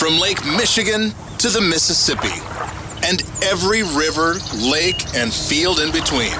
[0.00, 2.32] From Lake Michigan to the Mississippi
[3.06, 6.32] and every river, lake, and field in between.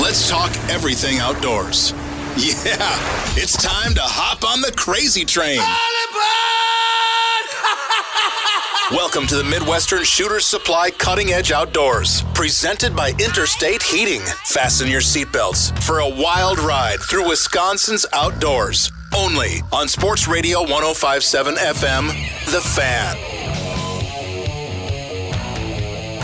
[0.00, 1.92] Let's talk everything outdoors.
[2.38, 2.96] Yeah,
[3.36, 5.60] it's time to hop on the crazy train.
[8.90, 14.22] Welcome to the Midwestern Shooter's Supply Cutting Edge Outdoors, presented by Interstate Heating.
[14.46, 18.90] Fasten your seatbelts for a wild ride through Wisconsin's outdoors.
[19.16, 22.08] Only on Sports Radio 1057 FM,
[22.50, 23.16] The Fan.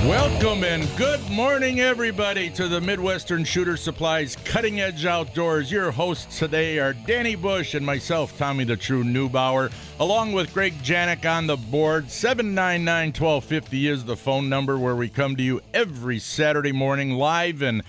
[0.09, 5.71] Welcome and good morning, everybody, to the Midwestern Shooter Supplies Cutting Edge Outdoors.
[5.71, 9.71] Your hosts today are Danny Bush and myself, Tommy the True Neubauer,
[10.01, 12.11] along with Greg Janik on the board.
[12.11, 17.63] 799 1250 is the phone number where we come to you every Saturday morning, live
[17.63, 17.85] and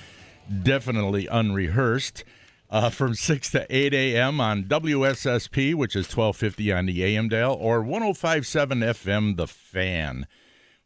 [0.62, 2.24] definitely unrehearsed.
[2.72, 4.40] Uh, from 6 to 8 a.m.
[4.40, 10.26] on WSSP, which is 1250 on the AM dial, or 1057 FM, The Fan.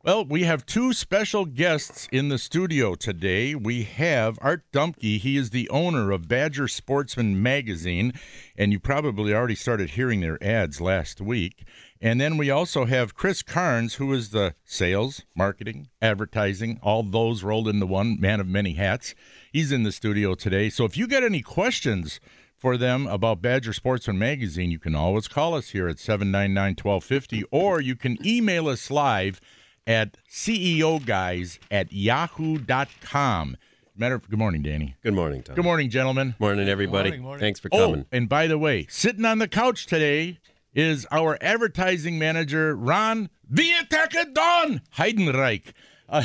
[0.06, 3.54] Well, we have two special guests in the studio today.
[3.54, 5.20] We have Art Dumpke.
[5.20, 8.14] He is the owner of Badger Sportsman Magazine,
[8.56, 11.66] and you probably already started hearing their ads last week.
[12.02, 17.44] And then we also have Chris Carnes, who is the sales, marketing, advertising, all those
[17.44, 19.16] rolled into one man of many hats.
[19.56, 20.70] He's in the studio today.
[20.70, 22.20] So if you got any questions
[22.58, 27.46] for them about Badger Sportsman Magazine, you can always call us here at 799 1250,
[27.52, 29.40] or you can email us live
[29.88, 33.56] at CEO guys at yahoo.com.
[33.96, 34.98] Matter of, good morning, Danny.
[35.02, 35.56] Good morning, Tom.
[35.56, 36.36] Good morning, gentlemen.
[36.38, 37.12] Morning, everybody.
[37.12, 37.40] Morning, morning.
[37.40, 37.82] Thanks for coming.
[37.82, 38.06] Oh, coming.
[38.12, 40.38] and by the way, sitting on the couch today
[40.74, 45.72] is our advertising manager, Ron Viateka Don Heidenreich.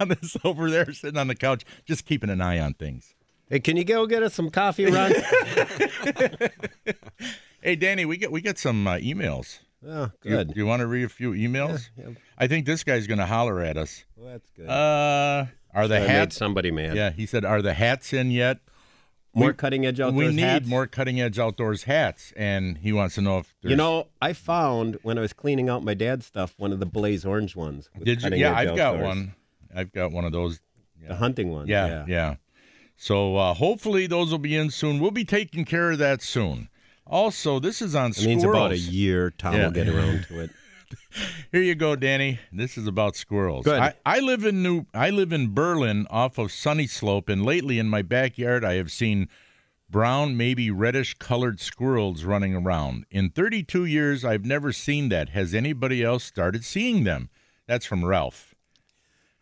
[0.00, 3.14] Uh, is over there sitting on the couch, just keeping an eye on things.
[3.50, 5.12] Hey, can you go get us some coffee, Ron?
[7.60, 9.60] Hey, Danny, we get we get some uh, emails.
[9.86, 10.52] oh, You- good.
[10.54, 11.88] You, want to read a few emails?
[11.96, 12.14] Yeah, yeah.
[12.36, 14.04] I think this guy's going to holler at us.
[14.16, 14.68] Well, that's good.
[14.68, 16.36] Uh, are the made hats?
[16.36, 16.94] somebody mad.
[16.94, 18.58] Yeah, he said, "Are the hats in yet?"
[19.34, 20.66] More we- cutting edge outdoors we need hats?
[20.66, 24.32] more cutting edge outdoors hats, and he wants to know if there's, You know, I
[24.32, 27.88] found when I was cleaning out my dad's stuff one of the blaze orange ones.
[28.02, 28.30] Did you?
[28.36, 29.34] Yeah, I've got one.
[29.74, 30.60] I've got one of those.
[31.06, 31.66] The hunting one.
[31.66, 32.04] Yeah, Yeah.
[32.08, 32.34] yeah.
[32.96, 35.00] So uh, hopefully those will be in soon.
[35.00, 36.68] We'll be taking care of that soon.
[37.06, 38.26] Also, this is on It squirrels.
[38.28, 39.64] means about a year Tom Yeah.
[39.64, 40.50] will get around to it.
[41.52, 42.40] Here you go, Danny.
[42.52, 43.64] This is about squirrels.
[43.64, 43.80] Good.
[43.80, 44.86] I, I live in New.
[44.92, 48.90] I live in Berlin, off of Sunny Slope, and lately in my backyard, I have
[48.90, 49.28] seen
[49.88, 53.06] brown, maybe reddish colored squirrels running around.
[53.10, 55.30] In 32 years, I've never seen that.
[55.30, 57.30] Has anybody else started seeing them?
[57.66, 58.54] That's from Ralph.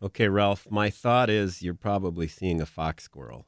[0.03, 3.47] Okay, Ralph, my thought is you're probably seeing a fox squirrel.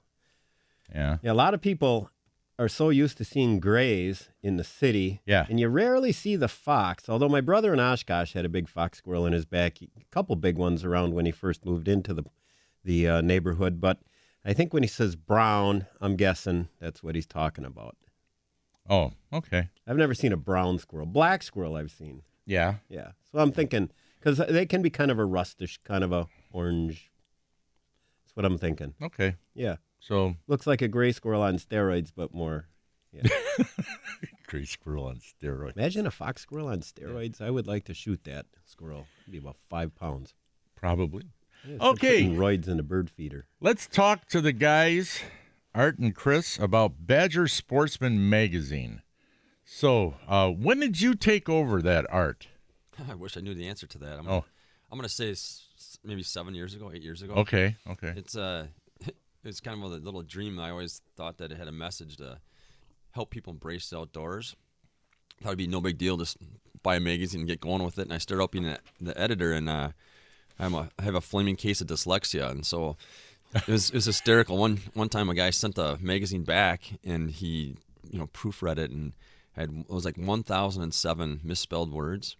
[0.94, 1.18] Yeah.
[1.22, 2.10] Yeah, a lot of people
[2.58, 5.20] are so used to seeing grays in the city.
[5.26, 5.46] Yeah.
[5.48, 7.08] And you rarely see the fox.
[7.08, 10.36] Although my brother in Oshkosh had a big fox squirrel in his back, a couple
[10.36, 12.24] big ones around when he first moved into the
[12.84, 13.80] the uh, neighborhood.
[13.80, 13.98] But
[14.44, 17.96] I think when he says brown, I'm guessing that's what he's talking about.
[18.88, 19.70] Oh, okay.
[19.86, 21.06] I've never seen a brown squirrel.
[21.06, 22.22] Black squirrel I've seen.
[22.44, 22.74] Yeah.
[22.88, 23.12] Yeah.
[23.32, 27.10] So I'm thinking because they can be kind of a rustish, kind of a orange.
[28.22, 28.94] That's what I'm thinking.
[29.02, 29.36] Okay.
[29.54, 29.76] Yeah.
[30.06, 32.66] So, Looks like a gray squirrel on steroids, but more.
[34.46, 35.76] gray squirrel on steroids.
[35.76, 37.40] Imagine a fox squirrel on steroids.
[37.40, 39.06] I would like to shoot that squirrel.
[39.22, 40.34] It'd be about five pounds.
[40.76, 41.24] Probably.
[41.66, 42.24] Yeah, Okay.
[42.26, 43.46] Roids in a bird feeder.
[43.60, 45.20] Let's talk to the guys,
[45.74, 49.00] Art and Chris, about Badger Sportsman Magazine.
[49.64, 52.48] So, uh, when did you take over that art?
[53.08, 54.18] I wish I knew the answer to that.
[54.18, 54.30] I'm Oh.
[54.30, 54.44] gonna,
[54.92, 57.32] I'm gonna say s- s- maybe seven years ago, eight years ago.
[57.36, 58.12] Okay, okay.
[58.14, 58.66] It's uh,
[59.44, 60.58] it's kind of a little dream.
[60.58, 62.38] I always thought that it had a message to
[63.12, 64.56] help people embrace the outdoors.
[65.42, 66.36] Thought it'd be no big deal, just
[66.82, 68.02] buy a magazine and get going with it.
[68.02, 69.90] And I started up being the- editor, and uh,
[70.58, 72.96] I'm a, I have a flaming case of dyslexia, and so
[73.54, 74.56] it was it was hysterical.
[74.58, 77.76] One one time, a guy sent the magazine back, and he
[78.10, 79.12] you know proofread it and
[79.52, 82.36] had it was like 1,007 misspelled words,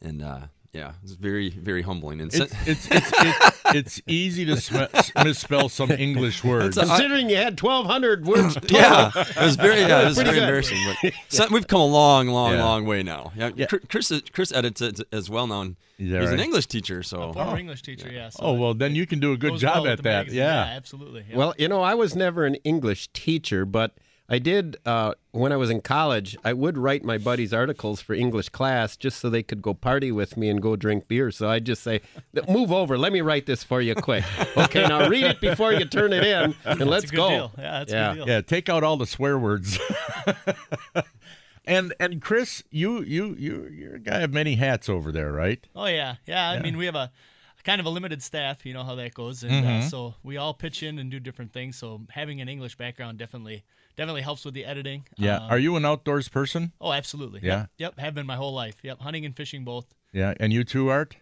[0.00, 2.20] and uh, yeah, it's very very humbling.
[2.20, 6.76] And It's, sent- it's, it's, it's, it's easy to sm- misspell some English words.
[6.76, 8.76] Considering you had 1,200 words total.
[8.78, 10.42] yeah, it was very yeah, it was Pretty very good.
[10.44, 10.78] embarrassing.
[11.02, 12.64] But so- we've come a long, long, Yeah.
[12.64, 13.32] long way now.
[13.36, 13.66] Yeah, Yeah.
[13.66, 15.60] Chris- Chris Chris edits it as well now.
[15.62, 16.40] and He's that an?
[16.40, 17.56] English teacher, so Former oh.
[17.56, 18.28] English teacher, yeah.
[18.30, 20.04] so oh, well, then you can do a good job well at that.
[20.04, 20.38] magazine.
[20.40, 20.64] Yeah.
[20.76, 21.24] absolutely.
[21.30, 21.36] yeah.
[21.36, 23.94] Well, you know, I was never an English teacher, but
[24.26, 28.14] I did, uh, when I was in college, I would write my buddies articles for
[28.14, 31.30] English class just so they could go party with me and go drink beer.
[31.30, 32.00] So I'd just say,
[32.48, 34.24] move over, let me write this for you quick.
[34.56, 37.28] Okay, now read it before you turn it in, and That's let's a good go.
[37.28, 37.52] Deal.
[37.58, 38.10] Yeah, that's Yeah.
[38.12, 38.34] a good deal.
[38.34, 39.78] Yeah, take out all the swear words.
[41.66, 45.66] And and Chris, you you you you're a guy of many hats over there, right?
[45.74, 46.50] Oh yeah, yeah.
[46.50, 47.10] I mean, we have a
[47.64, 48.64] kind of a limited staff.
[48.64, 51.52] You know how that goes, and uh, so we all pitch in and do different
[51.52, 51.76] things.
[51.76, 53.64] So having an English background definitely
[53.96, 55.04] definitely helps with the editing.
[55.16, 55.36] Yeah.
[55.36, 56.72] Um, Are you an outdoors person?
[56.80, 57.40] oh, absolutely.
[57.42, 57.60] Yeah.
[57.60, 57.98] Yep, yep.
[57.98, 58.76] Have been my whole life.
[58.82, 59.00] Yep.
[59.00, 59.86] Hunting and fishing both.
[60.12, 60.34] Yeah.
[60.38, 61.16] And you too, Art?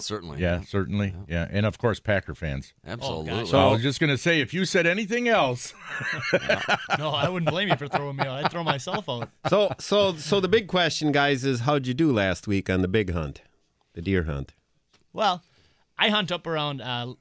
[0.00, 0.40] Certainly.
[0.40, 1.12] Yeah, certainly.
[1.28, 1.48] Yeah.
[1.50, 2.72] And of course, Packer fans.
[2.86, 3.46] Absolutely.
[3.46, 5.74] So I was just going to say, if you said anything else,
[6.98, 8.44] No, I wouldn't blame you for throwing me out.
[8.44, 9.28] I'd throw myself out.
[9.48, 12.88] So, so, so the big question, guys, is how'd you do last week on the
[12.88, 13.42] big hunt,
[13.94, 14.54] the deer hunt?
[15.12, 15.42] Well,
[15.98, 17.14] I hunt up around uh,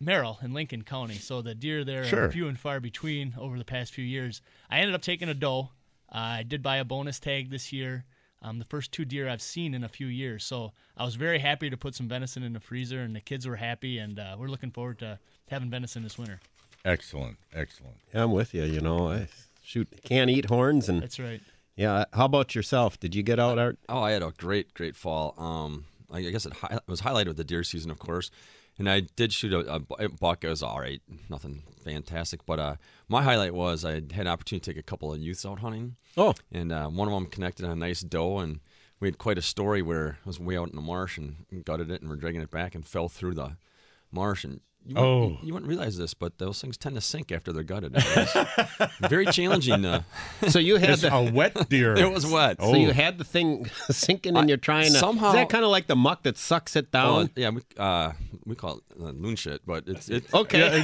[0.00, 2.24] Merrill in Lincoln County, so the deer there Sure.
[2.24, 4.42] are few and far between over the past few years.
[4.70, 5.70] I ended up taking a doe.
[6.12, 8.04] Uh, I did buy a bonus tag this year.
[8.42, 11.38] Um, the first two deer I've seen in a few years, so I was very
[11.38, 14.34] happy to put some venison in the freezer, and the kids were happy, and uh,
[14.36, 16.40] we're looking forward to having venison this winter.
[16.84, 17.96] excellent, excellent.
[18.12, 18.64] Yeah, I'm with you.
[18.64, 19.28] You know, I
[19.62, 21.40] shoot can't eat horns, and That's right.
[21.76, 22.04] yeah.
[22.12, 22.98] How about yourself?
[22.98, 23.78] Did you get out, Art?
[23.88, 25.34] Oh, I had a great, great fall.
[25.38, 28.30] Um, I I guess it, hi- was highlighted with the deer season, of course.
[28.78, 30.44] And I did shoot a, a a buck.
[30.44, 32.46] It was all right, nothing fantastic.
[32.46, 32.76] But uh,
[33.08, 35.96] my highlight was I had an opportunity to take a couple of youths out hunting.
[36.16, 38.60] Oh, and uh, one of them connected on a nice doe, and
[38.98, 41.90] we had quite a story where I was way out in the marsh and gutted
[41.90, 43.56] it, and we're dragging it back and fell through the
[44.10, 44.42] marsh.
[44.44, 45.20] And you Oh.
[45.20, 47.92] wouldn't, you wouldn't realize this, but those things tend to sink after they're gutted.
[49.08, 49.84] Very challenging.
[49.84, 50.02] Uh,
[50.48, 51.14] so you had the.
[51.14, 51.94] a wet deer.
[51.96, 52.60] it was wet.
[52.60, 54.98] So you had the thing sinking, and you're trying to.
[54.98, 57.14] somehow- is that kind of like the muck that sucks it down?
[57.14, 58.12] Well, yeah, we, uh,
[58.44, 60.82] we call it uh, loon shit, but it's it's okay.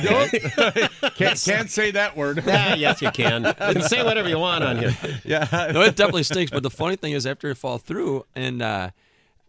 [1.16, 2.42] can't, can't say that word.
[2.46, 3.44] Ah, yes, you can.
[3.44, 4.96] You can say whatever you want on here.
[5.24, 5.70] yeah.
[5.72, 6.50] no, it definitely stinks.
[6.50, 8.90] But the funny thing is, after it fall through, and uh,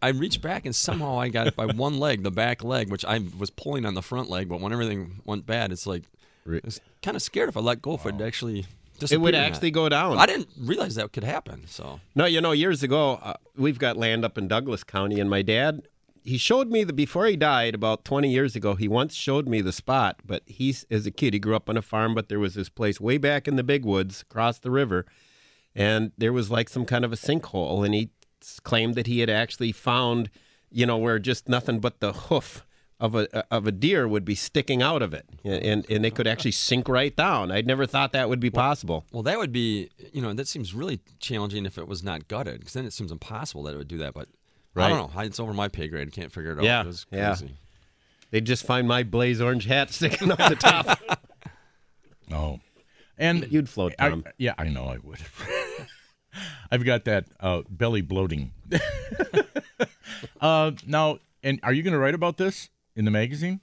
[0.02, 3.04] I reached back, and somehow I got it by one leg, the back leg, which
[3.04, 4.48] I was pulling on the front leg.
[4.48, 6.04] But when everything went bad, it's like
[6.46, 8.66] I was kind of scared if I let go, if it'd actually
[9.10, 10.18] It would actually go down.
[10.18, 11.64] I didn't realize that could happen.
[11.66, 15.28] So No, you know, years ago, uh, we've got land up in Douglas County, and
[15.28, 15.82] my dad,
[16.22, 18.74] he showed me the before he died about 20 years ago.
[18.74, 21.76] He once showed me the spot, but he's as a kid, he grew up on
[21.76, 24.70] a farm, but there was this place way back in the big woods across the
[24.70, 25.06] river,
[25.74, 28.10] and there was like some kind of a sinkhole, and he
[28.62, 30.30] claimed that he had actually found,
[30.70, 32.66] you know, where just nothing but the hoof.
[33.02, 36.04] Of a uh, of a deer would be sticking out of it, and and, and
[36.04, 37.50] they could actually sink right down.
[37.50, 39.06] I'd never thought that would be possible.
[39.10, 42.58] well, that would be you know that seems really challenging if it was not gutted,
[42.58, 44.12] because then it seems impossible that it would do that.
[44.12, 44.28] But
[44.76, 45.20] I don't know.
[45.22, 46.08] It's over my pay grade.
[46.08, 46.64] I can't figure it out.
[46.64, 47.28] Yeah, it was yeah.
[47.28, 47.54] crazy.
[48.30, 51.00] They'd just find my blaze orange hat sticking up the top.
[52.32, 52.60] oh.
[53.18, 55.18] And You'd float, I- yeah, I know I would.
[56.70, 58.52] I've got that uh, belly bloating.
[60.40, 63.60] uh, now, and are you going to write about this in the magazine?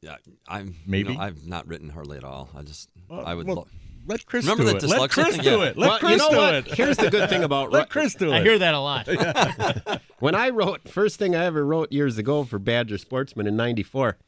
[0.00, 0.16] Yeah,
[0.46, 1.12] I'm Maybe?
[1.12, 2.50] You know, I've not written hardly at all.
[2.54, 3.46] I just I would.
[3.46, 3.66] well, lo-
[4.06, 4.88] Let Chris Remember do that it.
[4.98, 5.44] Let Chris thing?
[5.44, 5.64] do Yeah.
[5.64, 5.78] it.
[5.78, 6.54] Let well, Chris you know do what?
[6.54, 6.66] it.
[6.74, 8.36] Here's the good thing about Let Chris do it.
[8.36, 9.08] I hear that a lot.
[10.18, 14.18] when I wrote first thing I ever wrote years ago for Badger Sportsman in '94.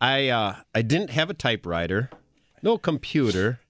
[0.00, 2.08] I uh, I didn't have a typewriter,
[2.62, 3.60] no computer.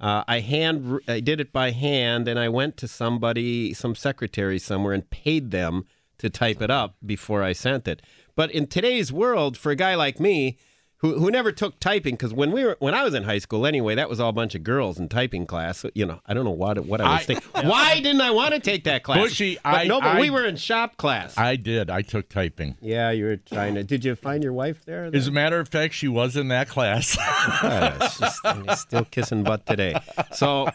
[0.00, 4.58] Uh, I hand I did it by hand, and I went to somebody, some secretary
[4.58, 5.84] somewhere, and paid them
[6.18, 8.02] to type it up before I sent it.
[8.34, 10.56] But in today's world, for a guy like me,
[11.00, 13.66] who who never took typing, because when we were when I was in high school
[13.66, 15.78] anyway, that was all a bunch of girls in typing class.
[15.78, 17.48] So, you know, I don't know what what I was I- thinking.
[17.70, 19.18] Why didn't I want to take that class?
[19.18, 21.36] Bushy, But I- no, but I- we were in shop class.
[21.38, 21.88] I did.
[21.90, 22.76] I took typing.
[22.82, 23.82] Yeah, you were trying to.
[23.84, 25.10] Did you find your wife there?
[25.12, 27.16] As a matter of fact, she was in that class.
[27.62, 29.94] Uh, she's still kissing butt today.
[30.32, 30.68] So,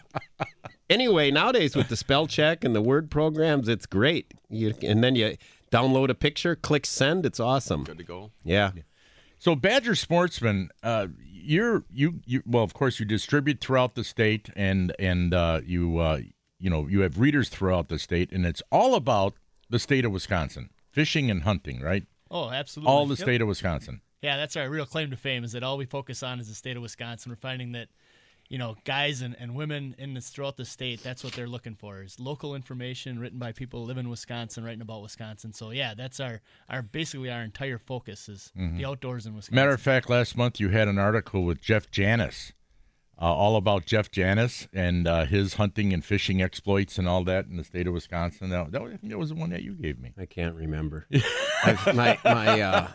[0.89, 4.34] anyway, nowadays with the spell check and the word programs, it's great.
[4.50, 5.38] You and then you
[5.72, 7.25] download a picture, click send.
[7.25, 7.84] It's awesome.
[7.84, 8.32] good to go.
[8.44, 8.72] Yeah.
[9.45, 14.49] So Badger Sportsman, uh, you're you you well, of course, you distribute throughout the state,
[14.55, 16.21] and and uh, you uh,
[16.57, 19.35] you know you have readers throughout the state, and it's all about
[19.69, 22.07] the state of Wisconsin, fishing and hunting, right?
[22.31, 22.91] Oh, absolutely.
[22.91, 23.19] All the Yep.
[23.19, 24.01] state of Wisconsin.
[24.23, 26.55] Yeah, that's our real claim to fame is that all we focus on is the
[26.55, 27.31] state of Wisconsin.
[27.31, 27.89] We're finding that,
[28.49, 31.75] you know, guys and, and women in this throughout the state, that's what they're looking
[31.75, 35.51] for is local information written by people who live in Wisconsin, writing about Wisconsin.
[35.53, 39.51] So yeah, that's our, our basically our entire focus is the outdoors in Wisconsin.
[39.51, 39.55] Mm-hmm.
[39.55, 42.53] Matter of fact, last month you had an article with Jeff Janis,
[43.19, 47.45] uh, all about Jeff Janis and uh, his hunting and fishing exploits and all that
[47.47, 48.49] in the state of Wisconsin.
[48.49, 50.11] That, that was, I think that was the one that you gave me.
[50.19, 51.07] I can't remember.
[51.95, 52.87] My my uh,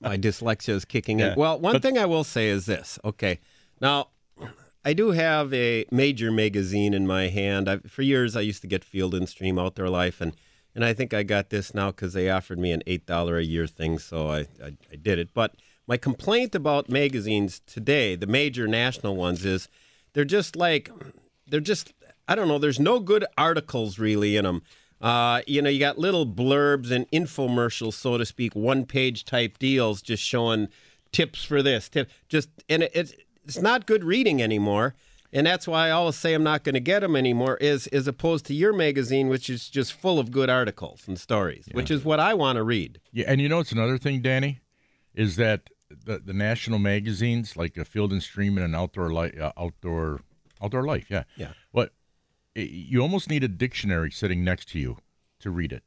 [0.00, 1.32] my dyslexia is kicking Yeah.
[1.32, 1.38] in.
[1.38, 2.98] Well, one thing I will say is this.
[3.02, 3.38] Okay,
[3.80, 4.08] now
[4.84, 7.68] I do have a major magazine in my hand.
[7.68, 10.34] I've, for years, I used to get Field and Stream Outdoor Life, and
[10.74, 13.44] and I think I got this now because they offered me an eight dollar a
[13.44, 15.34] year thing, so I, I I did it.
[15.34, 15.56] But
[15.86, 19.68] my complaint about magazines today, the major national ones, is
[20.12, 20.90] they're just like
[21.46, 21.92] they're just
[22.26, 22.58] I don't know.
[22.58, 24.62] There's no good articles really in them.
[25.00, 29.58] Uh, you know, you got little blurbs and infomercials, so to speak, one page type
[29.58, 30.68] deals, just showing
[31.10, 32.08] tips for this tip.
[32.28, 33.14] Just and it, it's
[33.56, 34.94] it's not good reading anymore.
[35.32, 38.08] And that's why I always say I'm not going to get them anymore, is as
[38.08, 42.04] opposed to your magazine, which is just full of good articles and stories, which is
[42.04, 43.00] what I want to read.
[43.12, 44.60] Yeah, and you know it's another thing, Danny,
[45.14, 49.38] is that the the national magazines like a Field and Stream and an Outdoor Life,
[49.40, 50.20] uh, Outdoor
[50.60, 51.52] Outdoor Life, yeah, Yeah.
[51.70, 51.92] What
[52.56, 54.98] you almost need a dictionary sitting next to you
[55.38, 55.84] to read it.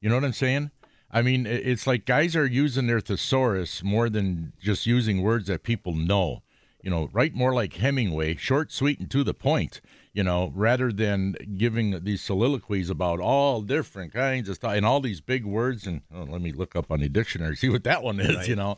[0.00, 0.70] You know what I'm saying?
[1.10, 5.62] I mean, it's like guys are using their thesaurus more than just using words that
[5.62, 6.42] people know.
[6.86, 9.80] You know, write more like Hemingway, short, sweet, and to the point.
[10.12, 15.00] You know, rather than giving these soliloquies about all different kinds of stuff and all
[15.00, 15.84] these big words.
[15.84, 18.46] And oh, let me look up on the dictionary, see what that one is.
[18.46, 18.76] You know,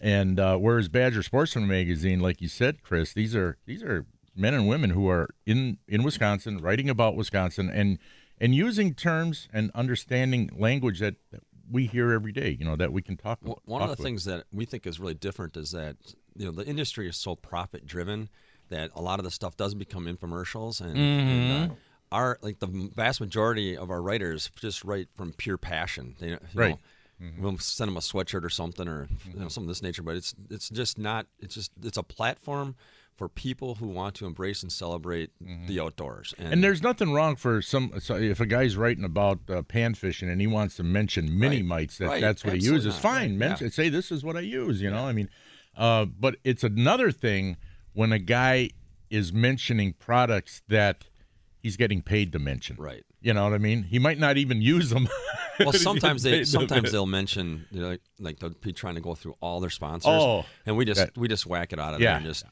[0.00, 4.54] and uh, whereas Badger Sportsman magazine, like you said, Chris, these are these are men
[4.54, 7.98] and women who are in in Wisconsin, writing about Wisconsin, and
[8.40, 12.56] and using terms and understanding language that, that we hear every day.
[12.56, 13.40] You know that we can talk.
[13.42, 14.06] Well, about, one of the with.
[14.06, 15.96] things that we think is really different is that
[16.38, 18.28] you know the industry is so profit driven
[18.70, 20.98] that a lot of the stuff does become infomercials and, and
[21.68, 21.72] Mm-hmm.
[21.72, 21.74] uh,
[22.10, 26.16] our like the vast majority of our writers just write from pure passion.
[26.18, 26.78] They, you Right.
[27.22, 27.42] Mm-hmm.
[27.42, 30.02] We'll send them a sweatshirt or something, or you know, something of this nature.
[30.02, 31.26] But it's it's just not.
[31.40, 32.76] It's just it's a platform
[33.16, 35.30] for people who want to embrace and celebrate
[35.66, 36.32] the outdoors.
[36.38, 36.52] And, Mm-hmm.
[36.52, 37.92] And there's nothing wrong for some.
[37.98, 41.60] So if a guy's writing about uh, pan fishing and he wants to mention mini
[41.62, 42.20] mites, that Right.
[42.20, 42.94] that's what he uses.
[42.94, 43.02] not.
[43.02, 43.38] Fine, Right.
[43.38, 43.72] mention, Yeah.
[43.72, 44.80] say this is what I use.
[44.80, 45.28] You know, I mean,
[45.78, 47.56] uh, but it's another thing
[47.94, 48.70] when a guy
[49.08, 51.06] is mentioning products that
[51.62, 52.76] he's getting paid to mention.
[52.78, 53.04] Right.
[53.20, 53.84] You know what I mean?
[53.84, 55.08] He might not even use them.
[55.60, 59.16] Well, sometimes they sometimes they'll mention you know, like, like they'll be trying to go
[59.16, 60.08] through all their sponsors.
[60.08, 62.10] Oh, and we just that- we just whack it out of Yeah.
[62.10, 62.44] there and just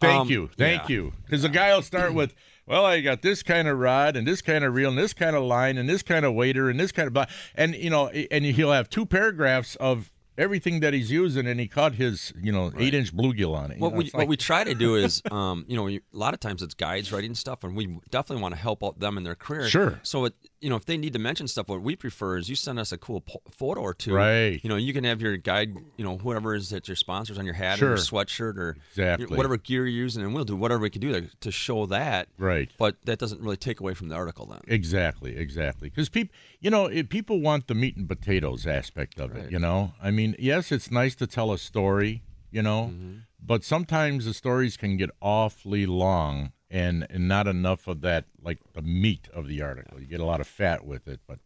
[0.00, 0.94] Thank um, you, thank yeah.
[0.94, 1.12] you.
[1.24, 4.40] Because the guy will start with, "Well, I got this kind of rod and this
[4.42, 6.92] kind of reel and this kind of line and this kind of wader and this
[6.92, 11.46] kind of," and you know, and he'll have two paragraphs of everything that he's using,
[11.46, 13.78] and he caught his, you know, eight inch bluegill on it.
[13.78, 16.34] What know, we it's what we try to do is, um, you know, a lot
[16.34, 19.24] of times it's guides writing stuff, and we definitely want to help out them in
[19.24, 19.68] their career.
[19.68, 20.00] Sure.
[20.02, 22.54] So it, you know, if they need to mention stuff, what we prefer is you
[22.54, 24.14] send us a cool po- photo or two.
[24.14, 24.60] Right.
[24.62, 27.44] You know, you can have your guide, you know, whoever is at your sponsors on
[27.44, 27.88] your hat Sure.
[27.88, 29.36] or your sweatshirt or Exactly.
[29.36, 32.28] whatever gear you're using, and we'll do whatever we can do to, to show that.
[32.38, 32.70] Right.
[32.78, 34.60] But that doesn't really take away from the article then.
[34.68, 35.90] Exactly, exactly.
[35.90, 39.50] Because people, you know, it, people want the meat and potatoes aspect of it.
[39.50, 43.16] You know, I mean, yes, it's nice to tell a story, you know, mm-hmm.
[43.44, 48.58] but sometimes the stories can get awfully long and, and not enough of that, like
[48.72, 50.00] the meat of the article.
[50.00, 51.38] You get a lot of fat with it, but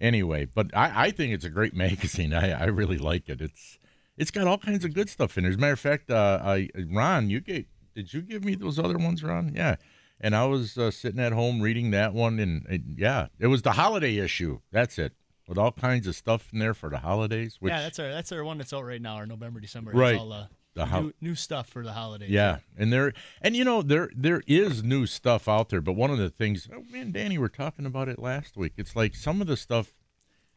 [0.00, 0.46] anyway.
[0.46, 2.32] But I, I think it's a great magazine.
[2.32, 3.42] I, I really like it.
[3.42, 3.78] It's
[4.16, 5.50] it's got all kinds of good stuff in there.
[5.50, 8.78] As a matter of fact, uh, I, Ron, you gave did you give me those
[8.78, 9.52] other ones, Ron?
[9.54, 9.76] Yeah.
[10.20, 13.62] And I was uh, sitting at home reading that one, and, and yeah, it was
[13.62, 14.60] the holiday issue.
[14.72, 15.12] That's it,
[15.46, 17.56] with all kinds of stuff in there for the holidays.
[17.60, 19.92] Which, yeah, that's our that's our one that's out right now, our November December.
[19.92, 20.14] Right.
[20.14, 20.46] It's all uh,
[20.78, 22.30] The ho- new, new stuff for the holidays.
[22.30, 26.12] Yeah, and there and you know there there is new stuff out there, but one
[26.12, 28.74] of the things oh, me and Danny were talking about it last week.
[28.76, 29.92] It's like some of the stuff,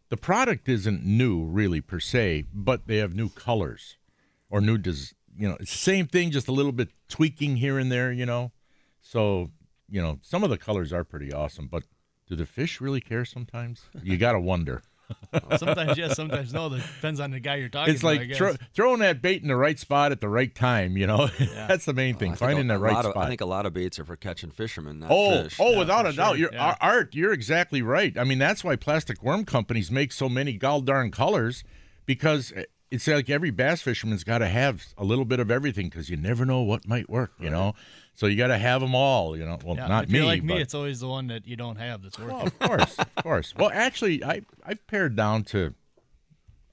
[0.09, 3.97] the product isn't new really per se, but they have new colors
[4.49, 8.11] or new des, You know, same thing, just a little bit tweaking here and there.
[8.11, 8.51] You know,
[9.01, 9.49] so
[9.89, 11.83] you know some of the colors are pretty awesome, but
[12.27, 13.25] do the fish really care?
[13.25, 14.83] Sometimes you got to wonder.
[15.57, 16.69] Sometimes yes, sometimes no.
[16.69, 18.07] That depends on the guy you're talking It's to.
[18.07, 18.37] I like guess.
[18.37, 20.97] throw, throwing that bait in the right spot at the right time.
[20.97, 22.31] You know, that's the main oh, thing.
[22.31, 23.25] I think Finding a, the right lot of- spot.
[23.25, 25.57] I think a lot of baits are for catching fishermen, not Oh, fish.
[25.59, 26.75] oh, Yeah, without for a doubt, you're, yeah.
[26.81, 28.17] Art, you're exactly right.
[28.17, 31.63] I mean, that's why plastic worm companies make so many gall darn colors
[32.05, 32.51] because
[32.89, 36.17] it's like every bass fisherman's got to have a little bit of everything because you
[36.17, 37.31] never know what might work.
[37.39, 37.73] You know,
[38.15, 39.35] so you got to have them all.
[39.37, 41.47] You know, well, Yeah, not if me, you're like me, it's always the one that
[41.47, 42.35] you don't have that's working.
[42.35, 43.53] well, of course, of course.
[43.57, 45.73] Well, actually, I I pared down to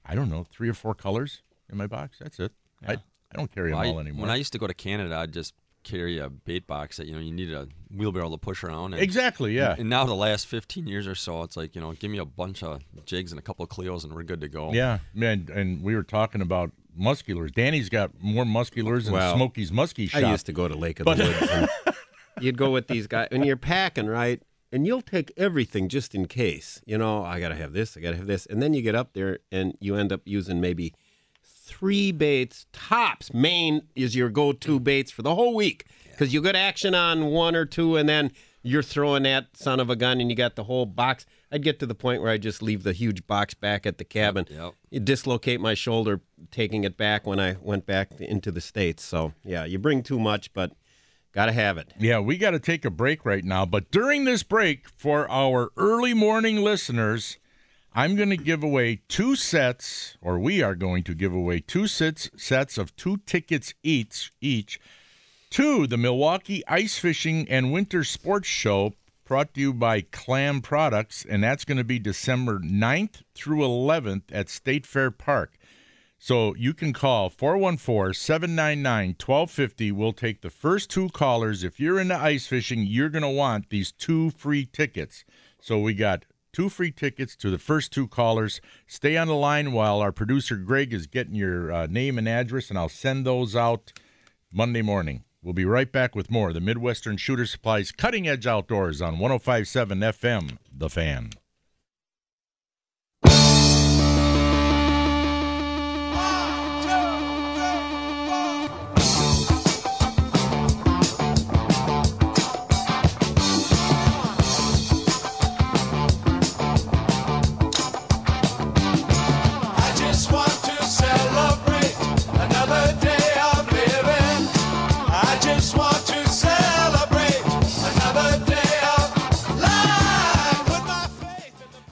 [0.05, 1.41] I don't know three or four colors
[1.71, 2.17] in my box.
[2.19, 2.51] That's it.
[2.87, 4.21] I I don't carry them Well, I- all anymore.
[4.23, 5.53] When I used to go to Canada, I'd just
[5.83, 8.93] carry a bait box that you know you need a wheelbarrow to push around.
[8.93, 9.55] And, exactly.
[9.55, 9.75] Yeah.
[9.77, 12.25] And now the last 15 years or so, it's like you know, give me a
[12.25, 14.73] bunch of jigs and a couple of Cleos, and we're good to go.
[14.73, 17.51] Yeah, man, and we were talking about muskie lures.
[17.51, 20.23] Danny's got more muskie lures than Well, Smokey's muskie shop.
[20.23, 21.97] I used to go to Lake of the Woods.
[22.41, 24.41] You'd go with these guys, and you're packing, right?
[24.71, 26.81] And you'll take everything just in case.
[26.85, 28.45] You know, I got to have this, I got to have this.
[28.45, 30.93] And then you get up there and you end up using maybe
[31.43, 33.33] three baits tops.
[33.33, 37.25] Main is your go to baits for the whole week because you get action on
[37.25, 40.55] one or two, and then you're throwing that son of a gun, and you got
[40.55, 41.25] the whole box.
[41.51, 44.03] I'd get to the point where I just leave the huge box back at the
[44.03, 44.45] cabin.
[44.49, 44.73] Yep.
[44.91, 49.03] You dislocate my shoulder taking it back when I went back into the states.
[49.03, 50.73] So yeah, you bring too much, but
[51.31, 51.93] Got to have it.
[51.99, 53.65] Yeah, we got to take a break right now.
[53.65, 57.37] But during this break, for our early morning listeners,
[57.93, 61.85] I'm going to give away two sets, or we are going to give away two
[61.85, 64.79] sets sets of two tickets each each
[65.51, 68.93] to the Milwaukee Ice Fishing and Winter Sports Show
[69.29, 74.23] brought to you by Clam Products, and that's going to be December 9th through 11th
[74.31, 75.55] at State Fair Park.
[76.17, 79.91] So you can call 414 799 1250.
[79.91, 81.63] We'll take the first two callers.
[81.63, 85.23] If you're into ice fishing, you're going to want these two free tickets.
[85.61, 88.59] So we got two free tickets to the first two callers.
[88.87, 92.71] Stay on the line while our producer Greg is getting your uh, name and address,
[92.71, 93.93] and I'll send those out
[94.51, 95.23] Monday morning.
[95.41, 96.51] We'll be right back with more.
[96.51, 101.29] The Midwestern Shooter Supplies Cutting Edge Outdoors on 1057 FM, The Fan.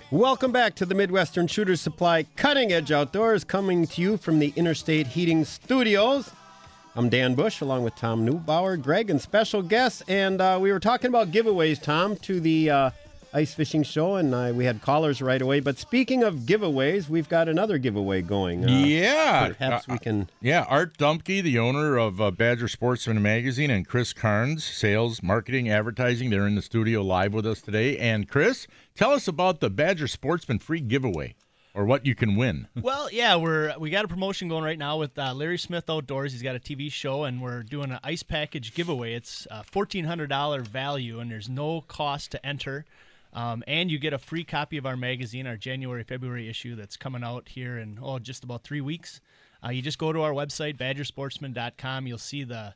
[0.10, 4.54] Welcome back to the Midwestern Shooter Supply Cutting Edge Outdoors, coming to you from the
[4.56, 6.32] Interstate Heating Studios.
[6.96, 10.02] I'm Dan Bush, along with Tom Neubauer, Greg, and special guests.
[10.08, 12.90] And uh, we were talking about giveaways, Tom, to the uh,
[13.38, 15.60] ice fishing show, and uh, we had callers right away.
[15.60, 18.66] But speaking of giveaways, we've got another giveaway going.
[18.68, 19.50] Uh, yeah.
[19.50, 20.30] Perhaps Uh, we can.
[20.42, 25.70] Yeah, Art Dumpke, the owner of uh, Badger Sportsman Magazine, and Chris Carnes, sales, marketing,
[25.70, 26.32] advertising.
[26.32, 27.98] They're in the studio live with us today.
[27.98, 28.66] And Chris,
[28.96, 31.36] tell us about the Badger Sportsman free giveaway
[31.76, 32.68] or what you can win.
[32.82, 36.32] Well, yeah, we're we got a promotion going right now with uh, Larry Smith Outdoors.
[36.32, 39.14] He's got a TV show, and we're doing an ice package giveaway.
[39.14, 42.86] It's a fourteen hundred dollar value, and there's no cost to enter.
[43.34, 46.98] Um, and you get a free copy of our magazine, our January February issue that's
[46.98, 49.22] coming out here in oh just about three weeks.
[49.64, 52.08] Uh, you just go to our website badgersportsman.com.
[52.08, 52.74] You'll see the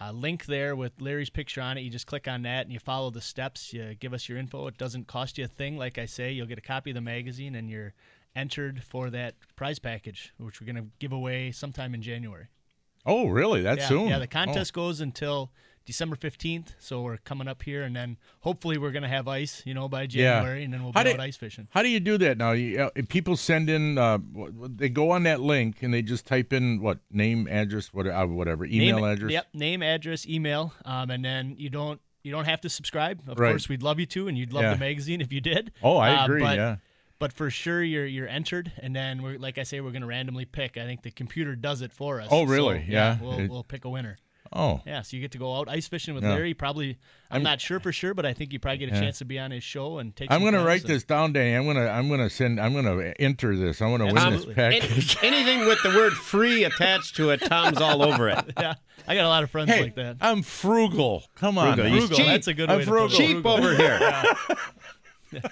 [0.00, 1.82] uh, link there with Larry's picture on it.
[1.82, 3.72] You just click on that and you follow the steps.
[3.72, 4.66] You give us your info.
[4.66, 5.76] It doesn't cost you a thing.
[5.76, 7.94] Like I say, you'll get a copy of the magazine and you're
[8.34, 12.46] entered for that prize package, which we're going to give away sometime in January.
[13.06, 13.62] Oh, really?
[13.62, 14.08] That yeah, soon?
[14.08, 14.18] yeah.
[14.18, 15.52] The contest goes until
[15.86, 19.62] December 15th, so we're coming up here, and then hopefully we're going to have ice,
[19.64, 20.06] you know, by Yeah.
[20.40, 21.68] January, and then we'll be How do- out ice fishing.
[21.70, 22.52] How do you do that now?
[22.52, 24.18] You, uh, if people send in, uh,
[24.68, 28.64] they go on that link and they just type in what name, address, uh, whatever,
[28.66, 29.30] email name, address.
[29.32, 33.20] Yep, name, address, email, um, and then you don't you don't have to subscribe.
[33.28, 33.50] Of Right.
[33.50, 34.74] course, we'd love you to, and you'd love Yeah.
[34.74, 35.70] the magazine if you did.
[35.80, 36.40] Oh, I Uh, agree.
[36.42, 36.76] but, yeah.
[37.20, 40.08] But for sure, you're you're entered, and then we're like I say, we're going to
[40.08, 40.76] randomly pick.
[40.76, 42.26] I think the computer does it for us.
[42.32, 42.80] Oh, really?
[42.80, 43.18] So, Yeah.
[43.22, 44.18] We'll, It- we'll pick a winner.
[44.52, 46.30] Oh, Yeah, so you get to go out ice fishing with Yeah.
[46.30, 46.54] Larry.
[46.54, 46.98] Probably,
[47.30, 49.00] I'm, not sure for sure, but I think you probably get a Yeah.
[49.00, 50.30] chance to be on his show and take.
[50.30, 51.54] I'm going gonna to write this down, Danny.
[51.54, 53.80] I'm gonna, I'm gonna send, I'm gonna enter this.
[53.82, 55.16] I'm gonna win this package.
[55.22, 58.38] Any- anything with the word free attached to it, Tom's all over it.
[58.58, 58.74] Yeah,
[59.06, 60.16] I got a lot of friends Hey, like that.
[60.20, 61.22] I'm frugal.
[61.36, 61.98] Come on, Frugal.
[61.98, 62.26] Frugal, cheap.
[62.26, 63.10] that's a good I'm way to put it.
[63.10, 63.34] frugal.
[63.34, 64.34] Cheap over here.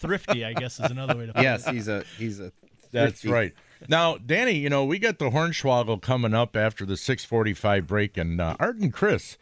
[0.00, 1.74] Thrifty, I guess, is another way to put Yes, it.
[1.74, 2.52] he's a he's a.
[2.92, 3.52] That's right.
[3.88, 8.40] Now, Danny, you know we got the Hornswoggle coming up after the 6:45 break, and
[8.40, 9.36] uh, Art and Chris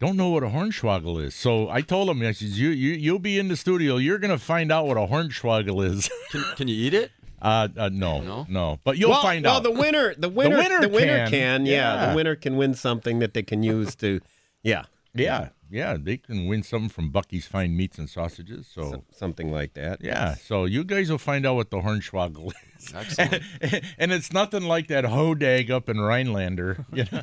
[0.00, 1.34] don't know what a Hornswoggle is.
[1.34, 3.96] So I told them, I says, you you you'll be in the studio.
[3.96, 6.08] You're gonna find out what a Hornswoggle is.
[6.30, 7.10] Can, can you eat it?
[7.42, 8.46] uh, uh, no, No?
[8.48, 9.62] no, but you'll well, find well, out.
[9.62, 11.30] the winner, the winner, winner the winner can.
[11.30, 11.66] can.
[11.66, 12.10] yeah, Yeah.
[12.10, 14.20] the winner can win something that they can use to,
[14.62, 18.66] yeah, yeah, yeah, they can win something from Bucky's Fine Meats and Sausages.
[18.72, 19.04] So.
[19.12, 20.02] something like that.
[20.02, 22.94] Yeah, so you guys will find out what the Hornswoggle is.
[22.94, 23.42] Excellent.
[23.98, 26.84] and it's nothing like that hodag up in Rhinelander.
[26.92, 27.22] You know?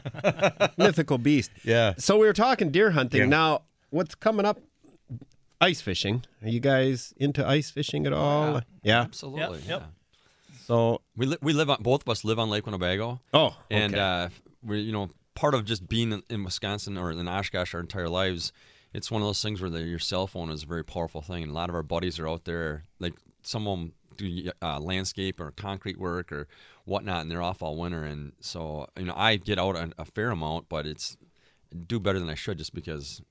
[0.78, 1.52] mythical beast.
[1.64, 1.94] Yeah.
[1.98, 3.22] So we were talking deer hunting.
[3.22, 3.28] Yeah.
[3.28, 4.60] Now, what's coming up?
[5.60, 6.24] Ice fishing.
[6.44, 8.62] Are you guys into ice fishing at all?
[8.84, 9.02] Yeah.
[9.02, 9.60] Absolutely.
[9.68, 9.82] yep.
[9.82, 9.86] yeah.
[10.66, 13.20] So, We li- we live on both of us live on Lake Winnebago.
[13.34, 14.30] oh, and uh,
[14.64, 18.10] we you know part of just being in, in Wisconsin or in Oshkosh our entire
[18.10, 18.52] lives.
[18.94, 21.44] It's one of those things where the, your cell phone is a very powerful thing,
[21.44, 22.86] and a lot of our buddies are out there.
[23.00, 26.48] Like some of them do uh, landscape or concrete work or
[26.86, 28.04] whatnot, and they're off all winter.
[28.04, 31.18] And so you know I get out a, a fair amount, but it's
[31.86, 33.22] do better than I should just because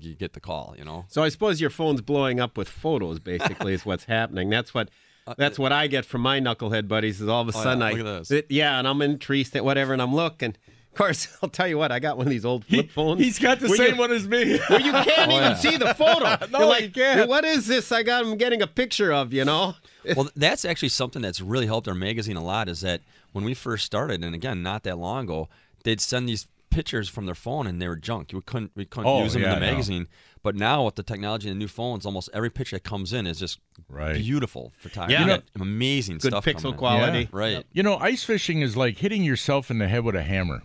[0.00, 0.74] you get the call.
[0.76, 1.06] You know.
[1.08, 3.18] So I suppose your phone's blowing up with photos.
[3.20, 4.50] Basically, is what's happening.
[4.50, 4.90] That's what.
[5.38, 7.22] That's what I get from my knucklehead buddies.
[7.22, 8.30] Is all of a Uh, Oh, sudden yeah, I, look at this.
[8.30, 10.54] it- yeah, and I'm in tree stand, whatever, and I'm looking.
[10.94, 11.90] Of course, I'll tell you what.
[11.90, 13.20] I got one of these old flip phones.
[13.20, 14.58] He's got the same you- one as me.
[14.68, 15.54] Where you can't oh, even yeah.
[15.56, 16.36] see the photo.
[16.50, 17.28] No, You're like, you can't.
[17.28, 17.90] What is this?
[17.90, 18.24] I got.
[18.24, 19.32] I'm getting a picture of.
[19.32, 19.74] You know.
[20.16, 22.68] well, that's actually something that's really helped our magazine a lot.
[22.68, 23.00] Is that
[23.32, 25.48] when we first started, and again, not that long ago,
[25.82, 28.32] they'd send these pictures from their phone and they were junk.
[28.32, 29.72] You couldn't we couldn't Oh, use them yeah, in the no.
[29.72, 30.06] magazine.
[30.44, 33.26] But now with the technology and the new phones, almost every picture that comes in
[33.26, 34.16] is just Right.
[34.16, 35.14] beautiful photography.
[35.14, 35.20] Yeah.
[35.24, 36.44] You You got amazing Good stuff.
[36.44, 36.78] pixel coming in.
[36.78, 37.28] quality.
[37.32, 37.64] Right.
[37.72, 40.62] You know, ice fishing is like hitting yourself in the head with a hammer.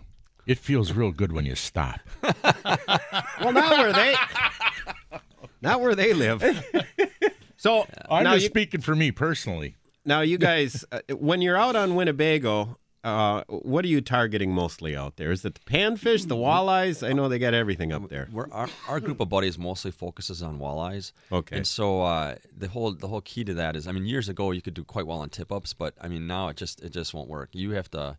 [0.50, 2.00] It feels real good when you stop.
[3.40, 4.14] Well, not where they,
[5.62, 6.42] not where they live.
[7.56, 9.76] So I'm now just you, speaking for me personally.
[10.04, 14.94] now you guys, uh, when you're out on Winnebago, uh, what are you targeting mostly
[14.94, 15.30] out there?
[15.30, 17.06] Is it the panfish, the walleyes?
[17.06, 18.28] I know they got everything up there.
[18.30, 21.12] We're, our, our group of buddies mostly focuses on walleyes.
[21.32, 21.58] Okay.
[21.58, 24.50] And so uh, the whole the whole key to that is, I mean, years ago
[24.50, 26.92] you could do quite well on tip ups, but I mean now it just it
[26.92, 27.50] just won't work.
[27.52, 28.18] You have to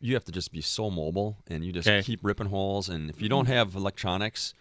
[0.00, 2.02] you have to just be so mobile and you just Okay.
[2.02, 2.88] keep ripping holes.
[2.88, 3.54] And if you don't mm-hmm.
[3.54, 4.54] have electronics,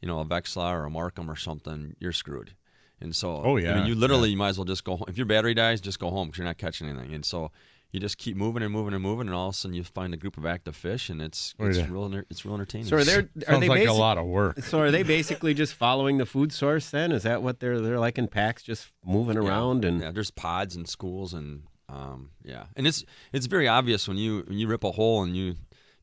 [0.00, 2.54] you know, a Vexilar or a Marcum or something, you're screwed.
[3.00, 4.96] And so, Oh, yeah, I yeah, mean, you literally you might as well just go
[4.96, 5.06] home.
[5.08, 7.14] If your battery dies, just go home because you're not catching anything.
[7.14, 7.50] And so
[7.90, 10.14] you just keep moving and moving and moving, and all of a sudden you find
[10.14, 11.86] a group of active fish, and it's Oh, it's yeah.
[11.90, 12.86] real it's real entertaining.
[12.86, 14.60] So are they are Sounds they like a lot of work.
[14.62, 16.88] So are they basically just following the food source?
[16.90, 19.48] Then is that what they're they're like in packs, just moving Yeah.
[19.48, 24.08] around and yeah, there's pods and schools and um, yeah, and it's it's very obvious
[24.08, 25.56] when you when you rip a hole and you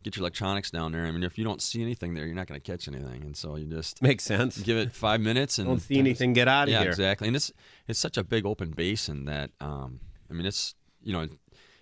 [0.04, 1.06] get your electronics down there.
[1.06, 3.36] I mean, if you don't see anything there, you're not going to catch anything, and
[3.36, 4.58] so you just makes sense.
[4.60, 6.89] give it five minutes and Don't see anything, get out of yeah, here.
[6.89, 7.28] exactly.
[7.28, 7.52] And it's
[7.88, 9.99] it's such a big open basin that um,
[10.30, 11.28] I mean, it's you know.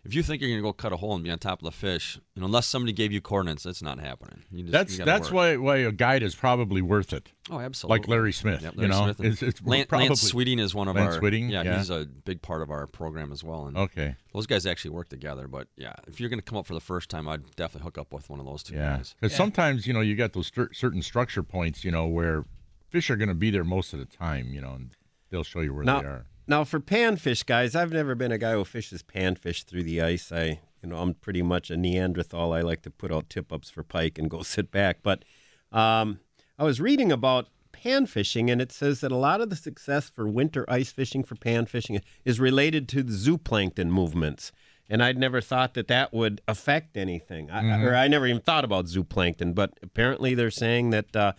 [0.08, 1.66] If you think you're going to go cut a hole and be on top of
[1.66, 4.44] the fish, and unless somebody gave you coordinates, that's not happening.
[4.52, 5.34] You just, That's you that's work.
[5.34, 7.34] why why a guide is probably worth it.
[7.52, 8.00] Oh, absolutely.
[8.00, 10.88] Like Larry Smith, Yep, you know, Smith it's, it's Lan- probably Lance Sweeting is one
[10.88, 11.20] of Lance our.
[11.20, 11.78] Sweeting, yeah, yeah.
[11.78, 13.66] he's a big part of our program as well.
[13.68, 14.16] And okay.
[14.34, 15.48] those guys actually work together.
[15.50, 17.98] But yeah, if you're going to come up for the first time, I'd definitely hook
[17.98, 19.14] up with one of those two Yeah, guys.
[19.20, 22.46] because sometimes you know you got those cer- certain structure points, you know, where
[22.90, 24.92] fish are going to be there most of the time, you know, and
[25.32, 26.26] they'll show you where Now, they are.
[26.48, 30.32] Now for panfish guys, I've never been a guy who fishes panfish through the ice.
[30.32, 32.54] I, you know, I'm pretty much a Neanderthal.
[32.54, 35.00] I like to put out tip ups for pike and go sit back.
[35.04, 35.24] But
[35.72, 36.20] um,
[36.58, 40.10] I was reading about pan fishing, and it says that a lot of the success
[40.10, 44.52] for winter ice fishing for pan fishing is related to the zooplankton movements.
[44.90, 48.64] And I'd never thought that that would affect anything, I, or I never even thought
[48.64, 49.54] about zooplankton.
[49.54, 51.34] But apparently, they're saying that uh,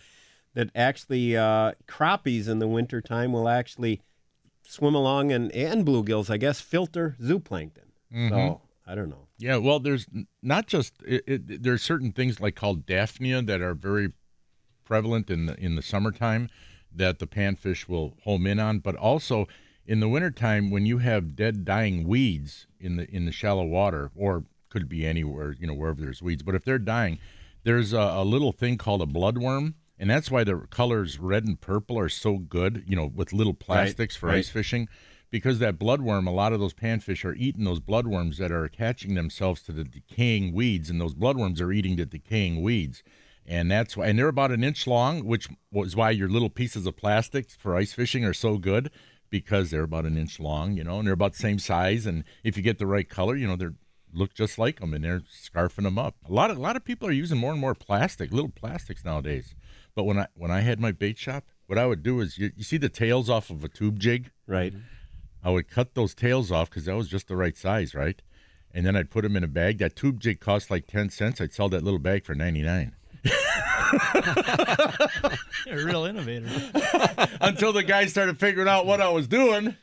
[0.53, 4.01] that actually uh, crappies in the wintertime will actually
[4.69, 7.89] swim along and, and bluegills, I guess, filter zooplankton.
[8.11, 8.89] So mm-hmm.
[8.89, 9.27] I don't know.
[9.37, 10.07] Yeah, well, there's
[10.41, 14.13] not just it, it, there's certain things like called daphnia that are very
[14.83, 16.49] prevalent in the in the summertime
[16.93, 19.47] that the panfish will home in on, but also
[19.85, 24.11] in the wintertime when you have dead dying weeds in the in the shallow water
[24.15, 27.19] or could be anywhere, you know, wherever there's weeds, but if they're dying,
[27.63, 31.59] there's a, a little thing called a bloodworm, and that's why the colors red and
[31.59, 34.37] purple are so good, you know, with little plastics for right.
[34.37, 34.87] ice fishing
[35.31, 39.13] because that bloodworm, a lot of those panfish are eating those bloodworms that are attaching
[39.13, 43.03] themselves to the decaying weeds, and those bloodworms are eating the decaying weeds.
[43.45, 46.85] And that's why, and they're about an inch long, which was why your little pieces
[46.85, 48.91] of plastic for ice fishing are so good
[49.29, 52.05] because they're about an inch long, you know, and they're about the same size.
[52.05, 53.75] And if you get the right color, you know, they're
[54.13, 56.15] look just like them, and they're scarfing them up.
[56.27, 59.05] A lot of a lot of people are using more and more plastic, little plastics
[59.05, 59.55] nowadays.
[59.99, 62.53] But when I when I had my bait shop, what I would do is you,
[62.55, 64.31] you see the tails off of a tube jig.
[64.47, 64.71] Right.
[64.71, 64.83] Mm-hmm.
[65.43, 68.21] I would cut those tails off because that was just the right size, right?
[68.73, 69.79] And then I'd put them in a bag.
[69.79, 71.41] That tube jig cost like ten cents.
[71.41, 72.95] I'd sell that little bag for ninety nine.
[75.65, 76.47] You're a real innovator.
[77.41, 79.75] Until the guy started figuring out what I was doing.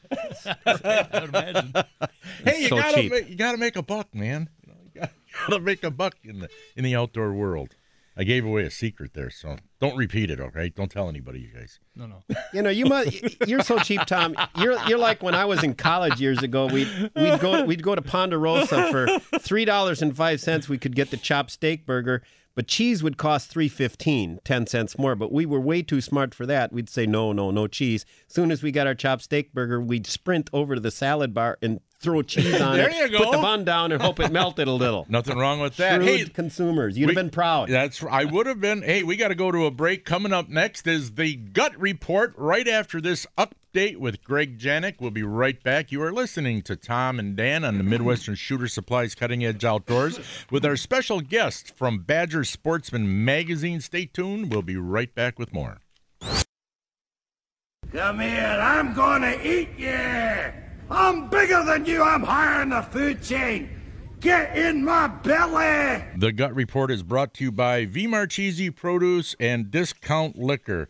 [0.65, 1.75] I would imagine.
[2.43, 3.13] Hey, you so gotta cheap.
[3.13, 4.49] make, you gotta make a buck, man.
[4.63, 5.13] You, know, you gotta,
[5.51, 7.77] gotta make a buck in the in the outdoor world.
[8.19, 10.71] I gave away a secret there, so don't repeat it, okay?
[10.71, 11.81] Don't tell anybody, you guys.
[11.95, 12.23] No, no.
[12.55, 13.47] You know, you must.
[13.47, 14.35] You're so cheap, Tom.
[14.57, 16.67] You're you're like when I was in college years ago.
[16.67, 19.07] We would we'd go we'd go to Ponderosa for
[19.39, 20.69] three dollars and five cents.
[20.69, 22.23] We could get the chopped steak burger,
[22.55, 25.15] but cheese would cost three fifteen, ten cents more.
[25.15, 26.73] But we were way too smart for that.
[26.73, 28.07] We'd say no, no, no cheese.
[28.29, 31.59] soon as we got our chopped steak burger, we'd sprint over to the salad bar
[31.61, 32.97] and throw cheese on There it.
[33.13, 33.25] you go.
[33.25, 35.07] Put the bun down and hope it melted a little.
[35.11, 35.97] Nothing wrong with that.
[36.03, 37.69] Shrewd Hey, consumers, you'd we- have been proud.
[37.69, 38.83] That's I would have been.
[38.83, 40.05] Hey, we got to go to a break.
[40.05, 42.35] Coming up next is the gut report.
[42.37, 45.91] Right after this update with Greg Janik, we'll be right back.
[45.93, 50.19] You are listening to Tom and Dan on the Midwestern Shooter Supplies Cutting Edge Outdoors
[50.51, 53.81] with our special guest from Badger Sportsman Magazine.
[53.81, 54.51] Stay tuned.
[54.53, 55.79] We'll be right back with more.
[57.93, 60.66] Come here, I'm gonna eat you!
[60.91, 63.71] I'm bigger than you, I'm higher in the food chain!
[64.21, 66.05] Get in my belly!
[66.17, 70.87] The Gut Report is brought to you by V Marchese Produce and Discount Liquor.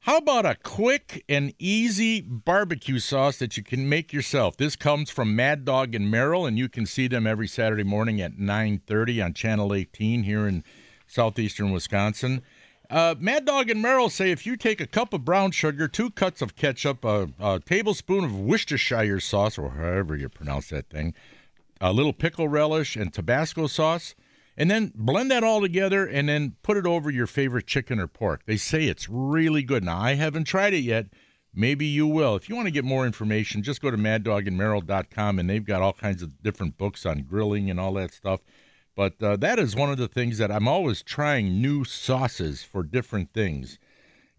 [0.00, 4.56] How about a quick and easy barbecue sauce that you can make yourself?
[4.56, 8.20] This comes from Mad Dog and Merrill, and you can see them every Saturday morning
[8.20, 10.62] at 9:30 on Channel 18 here in
[11.06, 12.42] southeastern Wisconsin.
[12.90, 16.10] Uh, Mad Dog and Merrill say if you take a cup of brown sugar, two
[16.10, 21.14] cups of ketchup, a, a tablespoon of Worcestershire sauce, or however you pronounce that thing,
[21.82, 24.14] a little pickle relish, and Tabasco sauce,
[24.56, 28.06] and then blend that all together and then put it over your favorite chicken or
[28.06, 28.42] pork.
[28.46, 29.84] They say it's really good.
[29.84, 31.06] Now, I haven't tried it yet.
[31.54, 32.36] Maybe you will.
[32.36, 35.92] If you want to get more information, just go to maddogandmerrill.com and they've got all
[35.92, 38.40] kinds of different books on grilling and all that stuff.
[38.98, 42.82] But uh, that is one of the things that I'm always trying new sauces for
[42.82, 43.78] different things.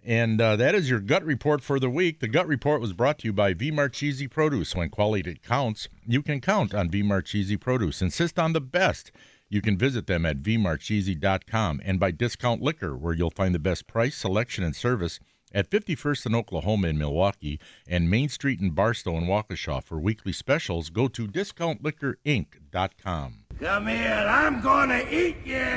[0.03, 2.19] And uh, that is your gut report for the week.
[2.19, 4.75] The gut report was brought to you by V Marchese Produce.
[4.75, 8.01] When quality counts, you can count on V Marchese Produce.
[8.01, 9.13] Insist on the best.
[9.47, 13.87] You can visit them at vmarchese.com and by Discount Liquor, where you'll find the best
[13.87, 15.21] price, selection, and service
[15.53, 19.81] at 51st and Oklahoma in Milwaukee and Main Street in Barstow and Waukesha.
[19.81, 23.45] For weekly specials, go to discountliquorinc.com.
[23.59, 25.67] Come here, I'm gonna eat you!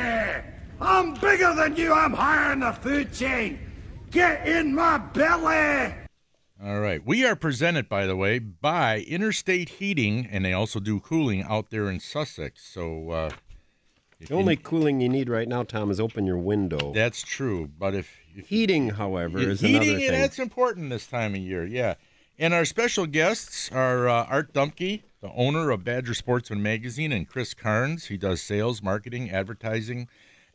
[0.80, 3.58] I'm bigger than you, I'm higher in the food chain!
[4.10, 5.94] Get in my belly!
[6.64, 7.04] All right.
[7.04, 11.70] We are presented, by the way, by Interstate Heating, and they also do cooling out
[11.70, 12.64] there in Sussex.
[12.64, 13.30] So, uh,
[14.20, 16.92] if The you- only cooling you need right now, Tom, is open your window.
[16.92, 17.68] that's true.
[17.76, 20.20] But if, if Heating, however, is heating, another thing.
[20.20, 21.66] that's important this time of year.
[21.66, 21.94] Yeah.
[22.38, 27.26] And our special guests are uh, Art Dumke, the owner of Badger Sportsman Magazine, and
[27.26, 28.06] Chris Carnes.
[28.08, 30.08] He does sales, marketing, advertising,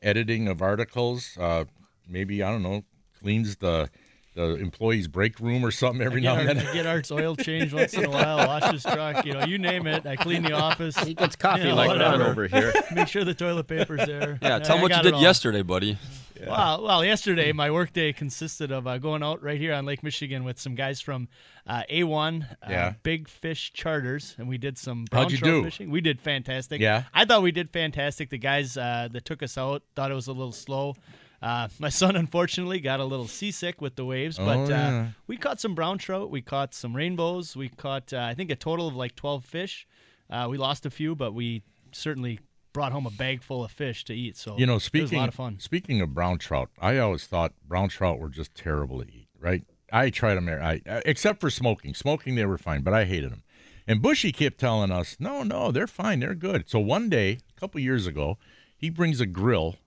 [0.04, 1.36] editing of articles.
[1.40, 1.66] Uh,
[2.08, 2.84] maybe I don't know,
[3.20, 3.90] cleans the
[4.36, 6.74] the employees' break room or something every Get, now and Art, then.
[6.76, 9.88] get Art's oil changed once in a while, wash his truck, you know, you name
[9.88, 10.06] it.
[10.06, 10.96] I clean the office.
[11.00, 12.24] He gets coffee Yeah, like Ron whatever.
[12.30, 12.72] over here.
[12.94, 14.38] Make sure the toilet paper's there.
[14.40, 15.98] Yeah, I- tell I them what you did yesterday, buddy.
[16.46, 20.44] Well, well, yesterday my workday consisted of uh, going out right here on Lake Michigan
[20.44, 21.28] with some guys from
[21.66, 22.94] uh, A1 uh, Yeah.
[23.04, 25.64] Big Fish Charters, and we did some brown How'd you trout do?
[25.64, 25.90] fishing.
[25.90, 26.82] We did fantastic.
[26.82, 27.04] Yeah?
[27.14, 28.30] I thought we did fantastic.
[28.30, 30.96] The guys uh, that took us out thought it was a little slow.
[31.42, 34.90] Uh, my son, unfortunately, got a little seasick with the waves, but Oh, yeah.
[34.90, 36.30] uh, we caught some brown trout.
[36.32, 37.56] We caught some rainbows.
[37.56, 39.88] We caught, uh, I think, a total of like 12 fish.
[40.30, 42.40] Uh, we lost a few, but we certainly
[42.78, 44.38] brought home a bag full of fish to eat.
[44.38, 45.60] So You know, it was a speaking lot of fun.
[45.60, 49.28] speaking of brown trout, I always thought brown trout were just terrible to eat.
[49.40, 49.64] Right?
[49.92, 51.96] I tried them, I, uh, except for smoking.
[51.96, 53.42] Smoking, they were fine, but I hated them.
[53.88, 56.20] And Bushy kept telling us, "No, no, they're fine.
[56.20, 58.38] They're good." So one day, a couple years ago,
[58.78, 59.78] he brings a grill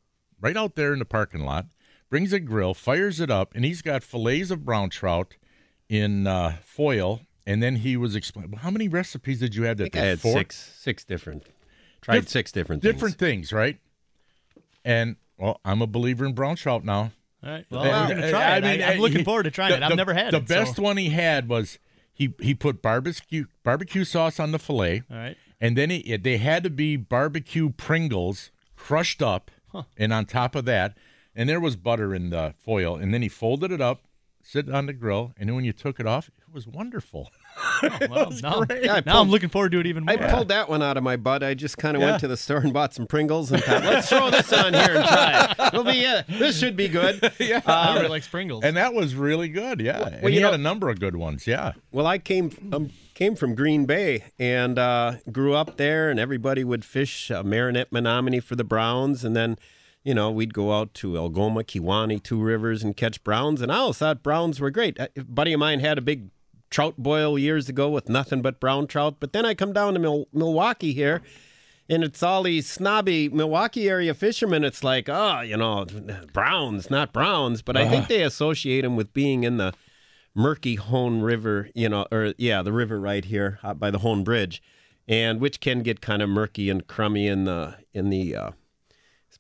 [0.40, 1.66] right out there in the parking lot.
[2.08, 5.36] Brings a grill, fires it up, and he's got fillets of brown trout
[5.88, 7.20] in uh, foil.
[7.46, 10.06] And then he was explaining, how many recipes did you have I that think I
[10.06, 10.32] had Four?
[10.32, 11.46] six, six different.
[12.02, 13.50] Tried Diff- six different different things.
[13.50, 13.78] things, right?
[14.84, 17.12] And well, I'm a believer in brown trout now.
[17.42, 17.66] All right.
[17.70, 18.64] Well, And- I'm gonna uh, try it.
[18.64, 19.82] I mean, am uh, looking he- forward to trying the- it.
[19.82, 20.48] I've the- never had the it.
[20.48, 21.78] best so- one he had was
[22.12, 25.36] he he put barbecue barbecue sauce on the fillet, All right.
[25.60, 29.50] and then he, they had to be barbecue Pringles crushed up,
[29.96, 30.96] and on top of that,
[31.34, 34.02] and there was butter in the foil, and then he folded it up,
[34.42, 37.30] sit it on the grill, and then when you took it off, it was wonderful.
[38.10, 40.14] Well, now, Yeah, I now I'm looking forward to it even more.
[40.14, 41.42] I pulled that one out of my butt.
[41.42, 42.10] I just kind of Yeah.
[42.10, 44.96] went to the store and bought some Pringles and thought, let's throw this on here
[44.96, 45.66] and try it.
[45.74, 47.32] It'll be, uh, this should be good.
[47.38, 48.64] yeah, I really like Pringles.
[48.64, 49.80] and that was really good.
[49.80, 51.46] Yeah, and well, he you had a number of good ones.
[51.46, 51.72] Yeah.
[51.92, 56.64] Well, I came um, came from Green Bay and uh, grew up there, and everybody
[56.64, 59.56] would fish uh, Marinette Menominee for the Browns, and then,
[60.04, 63.60] you know, we'd go out to Algoma, Kewaunee, Two Rivers, and catch browns.
[63.60, 64.98] And I always thought browns were great.
[64.98, 66.28] A buddy of mine had a big
[66.70, 70.00] trout boil years ago with nothing but brown trout, but then I come down to
[70.00, 71.22] Mil- Milwaukee here.
[71.88, 74.62] And it's all these snobby Milwaukee area fishermen.
[74.62, 75.86] It's like, oh, you know,
[76.32, 77.62] browns, not browns.
[77.62, 79.74] But I think they associate them with being in the
[80.32, 84.62] murky Hone River, you know, or yeah, the river right here by the Hoan Bridge,
[85.08, 88.50] and which can get kind of murky and crummy in the in the uh,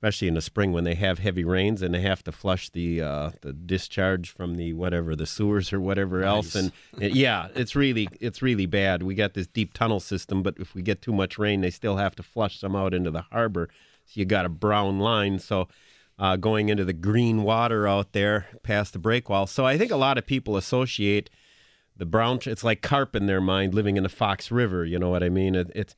[0.00, 3.02] especially in the spring when they have heavy rains and they have to flush the
[3.02, 7.76] uh, the discharge from the whatever the sewers or whatever else, and and yeah, it's
[7.76, 9.02] really it's really bad.
[9.02, 11.98] We got this deep tunnel system, but if we get too much rain, they still
[11.98, 13.68] have to flush some out into the harbor.
[14.06, 15.38] So you got a brown line.
[15.38, 15.68] So
[16.18, 19.46] uh, going into the green water out there past the breakwall.
[19.46, 21.28] So I think a lot of people associate
[21.94, 22.40] the brown.
[22.46, 24.86] It's like carp in their mind living in the Fox River.
[24.86, 25.54] You know what I mean?
[25.54, 25.94] It, it's,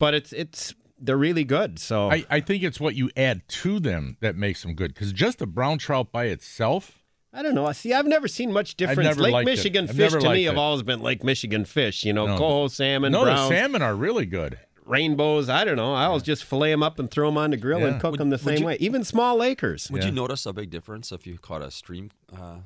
[0.00, 1.78] but it's it's they're really good.
[1.78, 4.94] So I, I think it's what you add to them that makes them good.
[4.94, 7.00] Because just a brown trout by itself,
[7.32, 7.70] I don't know.
[7.72, 9.08] See, I've never seen much difference.
[9.08, 9.52] never Lake liked it.
[9.52, 12.04] Michigan I've fish never to me liked have always been Lake Michigan fish.
[12.04, 12.38] You know, No.
[12.38, 14.58] coho salmon, no, browns, the salmon are really good.
[14.86, 15.48] rainbows.
[15.48, 15.94] I don't know.
[15.94, 17.86] I always just fillet them up and throw them on the grill Yeah.
[17.86, 18.76] and cook Would- them the same you- way.
[18.80, 19.90] Even small lakers.
[19.90, 20.08] Would Yeah.
[20.10, 22.58] you notice a big difference if you caught a stream uh,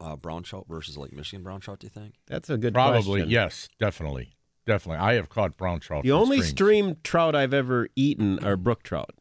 [0.00, 1.80] uh, brown trout versus Lake Michigan brown trout?
[1.80, 2.14] Do you think?
[2.26, 3.28] That's a good Probably, question.
[3.30, 4.30] yes, definitely,
[4.68, 5.04] definitely.
[5.04, 6.04] I have caught brown trout.
[6.04, 6.50] The only streams.
[6.50, 9.14] stream trout I've ever eaten are brook trout.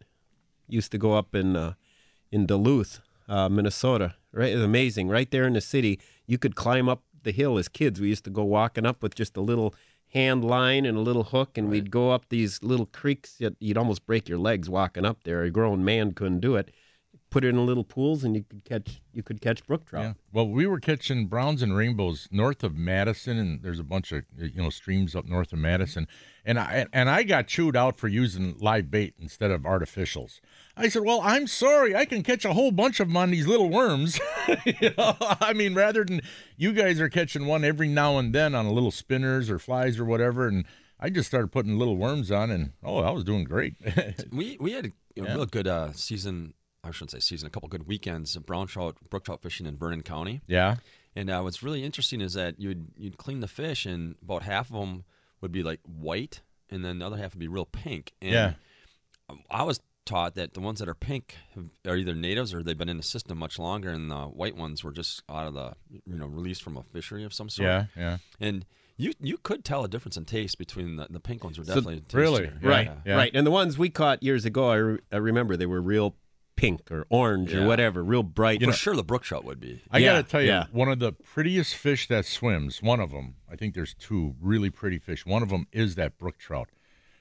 [0.68, 1.74] Used to go up in uh,
[2.32, 4.14] in Duluth, uh, Minnesota.
[4.32, 5.08] Right, it's amazing.
[5.08, 8.00] Right there in the city, you could climb up the hill as kids.
[8.00, 9.74] We used to go walking up with just a little
[10.14, 13.38] hand line and a little hook, and we'd go up these little creeks.
[13.40, 15.42] That you'd almost break your legs walking up there.
[15.42, 16.70] A grown man couldn't do it.
[17.30, 20.04] Put it in little pools, and you could catch you could catch brook trout.
[20.04, 20.14] Yeah.
[20.32, 24.24] Well, we were catching browns and rainbows north of Madison, and there's a bunch of
[24.38, 26.08] you know streams up north of Madison,
[26.46, 30.40] and I and I got chewed out for using live bait instead of artificials.
[30.78, 31.96] I said, "Well, I'm sorry.
[31.96, 34.20] I can catch a whole bunch of them on these little worms.
[34.66, 36.22] you know, I mean, rather than
[36.56, 40.00] you guys are catching one every now and then on a little spinners or flies
[40.00, 40.64] or whatever, and
[41.00, 43.76] I just started putting little worms on, and oh, I was doing great.
[44.32, 46.54] We we had a, a real good uh, season.
[46.84, 47.48] I shouldn't say season.
[47.48, 50.42] A couple good weekends of brown trout, brook trout fishing in Vernon County.
[50.48, 50.76] yeah,
[51.16, 54.70] And uh, what's really interesting is that you'd you'd clean the fish, and about half
[54.70, 55.04] of them
[55.42, 58.14] would be like white, and then the other half would be real pink.
[58.22, 58.54] And Yeah.
[59.50, 62.78] I was taught that the ones that are pink have, are either natives or they've
[62.78, 65.74] been in the system much longer, and the white ones were just out of the
[66.06, 67.66] you know released from a fishery of some sort.
[67.68, 68.18] yeah, yeah.
[68.40, 71.66] And you you could tell a difference in taste between the, the pink ones were
[71.66, 72.46] So- definitely really?
[72.62, 72.70] Yeah.
[72.70, 73.16] Right, Yeah.
[73.16, 73.32] right.
[73.34, 76.16] And the ones we caught years ago, I, re- I remember they were real
[76.58, 78.60] pink or orange or whatever, real bright.
[78.60, 79.82] You For sure, the brook trout would be.
[79.90, 80.66] I Yeah, got to tell you, yeah.
[80.72, 84.70] one of the prettiest fish that swims, one of them, I think there's two really
[84.70, 85.26] pretty fish.
[85.26, 86.70] One of them is that brook trout.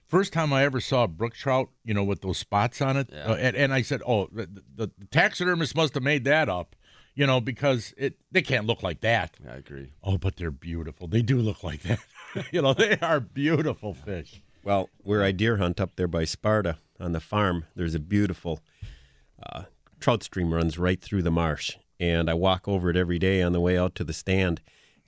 [0.07, 3.11] First time I ever saw a brook trout, you know, with those spots on it.
[3.13, 3.25] Yeah.
[3.25, 6.75] Uh, and, and I said, oh, the, the, the taxidermist must have made that up,
[7.15, 9.37] you know, because it they can't look like that.
[9.45, 9.93] Yeah, I agree.
[10.03, 11.09] Oh, but they're beautiful.
[11.09, 11.99] They do look like that.
[12.53, 14.43] you know, they are beautiful fish.
[14.63, 18.61] Well, where I deer hunt up there by Sparta on the farm, there's a beautiful
[19.43, 19.65] uh,
[20.01, 23.53] trout stream runs right through the marsh, and I walk over it every day on
[23.53, 24.61] the way out to the stand,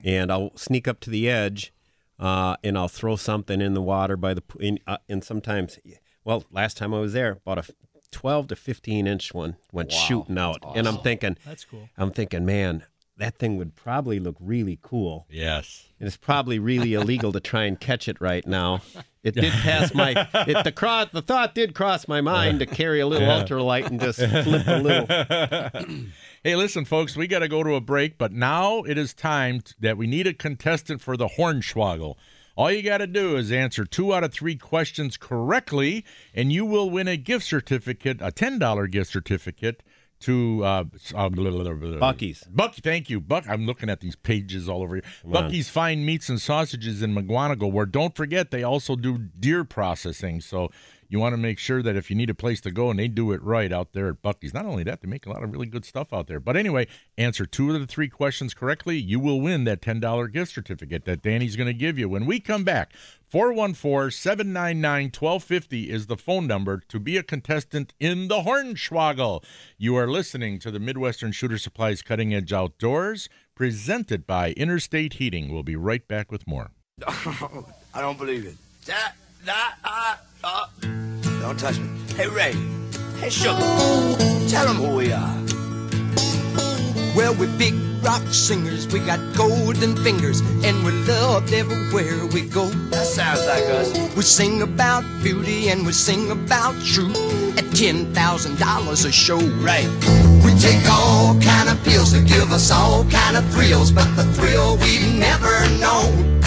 [0.03, 1.73] and I'll sneak up to the edge,
[2.19, 5.79] uh, and I'll throw something in the water by the p- in, uh, and sometimes,
[6.23, 7.73] well, last time I was there, about a
[8.11, 11.89] 12 to 15 inch one went shooting out, and I'm thinking, That's cool.
[11.97, 12.83] I'm thinking, man,
[13.19, 15.27] that thing would probably look really cool.
[15.29, 15.87] Yes.
[15.99, 18.81] And it's probably really illegal to try and catch it right now.
[19.23, 23.01] It did pass my it, the cro- the thought did cross my mind to carry
[23.01, 26.05] a little ultralight and just flip a little.
[26.41, 29.59] Hey, listen, folks, we got to go to a break, but now it is time
[29.59, 32.15] t- that we need a contestant for the Hornswoggle.
[32.55, 36.65] All you got to do is answer two out of three questions correctly, and you
[36.65, 39.83] will win a gift certificate, a $10 gift certificate
[40.21, 41.99] to uh, s- blah, blah, blah, blah.
[42.51, 43.45] Buck, thank you, Buck.
[43.47, 45.03] I'm looking at these pages all over here.
[45.25, 50.41] Bucky's Fine Meats and Sausages in Mukwonago, where don't forget they also do deer processing.
[50.41, 50.71] So
[51.09, 53.07] you want to make sure that if you need a place to go and they
[53.07, 54.53] do it right out there at Bucky's.
[54.53, 56.39] Not only that, they make a lot of really good stuff out there.
[56.39, 60.53] But anyway, answer two of the three questions correctly, you will win that $10 gift
[60.53, 62.07] certificate that Danny's going to give you.
[62.07, 62.93] When we come back,
[63.27, 69.43] 414 799 1250 is the phone number to be a contestant in the Hornswoggle.
[69.79, 75.51] You are listening to the Midwestern Shooter Supplies Cutting Edge Outdoors, presented by Interstate Heating.
[75.51, 76.69] We'll be right back with more.
[77.07, 78.55] I don't believe it.
[78.85, 79.13] That,
[79.45, 80.65] that, uh, uh.
[81.41, 81.89] Don't touch me.
[82.15, 82.53] Hey, Ray.
[83.19, 83.59] Hey, Sugar.
[84.49, 85.35] Tell them who we are.
[87.15, 87.73] Well, we're big
[88.03, 92.65] rock singers, we got golden fingers, and we're loved everywhere we go.
[92.91, 93.91] That sounds like us.
[94.15, 97.17] We sing about beauty and we sing about truth
[97.57, 99.39] at $10,000 a show.
[99.59, 99.89] Right.
[100.45, 104.23] We take all kind of pills to give us all kind of thrills, but the
[104.33, 106.39] thrill we've never known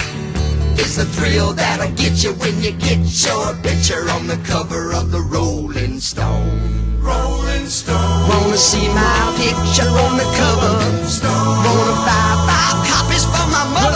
[0.78, 5.10] is the thrill that'll get you when you get your picture on the cover of
[5.10, 7.00] the Rolling Stone.
[7.00, 8.28] Rolling Stone.
[8.28, 11.06] Wanna see my picture on the cover?
[11.06, 11.56] Stone.
[11.64, 13.92] Wanna buy five copies for my mother?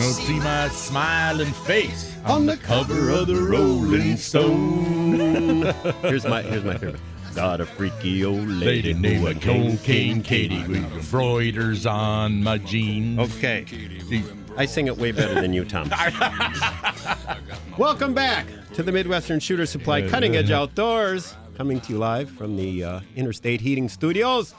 [0.00, 5.62] Don't see my smiling face on the cover of the Rolling Stone.
[6.02, 7.00] Here's my here's my favorite.
[7.34, 10.56] Got a freaky old Lady lady, named who a a cocaine cocaine Katie.
[10.56, 13.18] Katie with embroiders on my jeans.
[13.18, 13.66] Okay,
[14.08, 14.24] See,
[14.56, 15.90] I sing it way better than you, Tom.
[17.78, 22.56] Welcome back to the Midwestern Shooter Supply Cutting Edge Outdoors, coming to you live from
[22.56, 24.54] the uh, Interstate Heating Studios.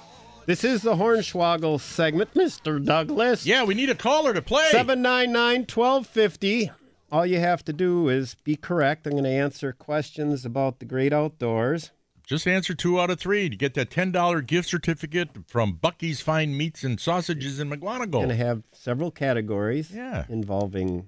[0.46, 2.84] This is the Hornswoggle segment, Mr.
[2.84, 3.46] Douglas.
[3.46, 4.70] Yeah, we need a caller to play.
[4.70, 6.72] 799 1250.
[7.12, 9.08] All you have to do is be correct.
[9.08, 11.92] I'm going to answer questions about the great outdoors.
[12.28, 16.58] Just answer two out of three to get that $10 gift certificate from Bucky's Fine
[16.58, 20.26] Meats and Sausages in Going to have several categories Yeah.
[20.28, 21.08] involving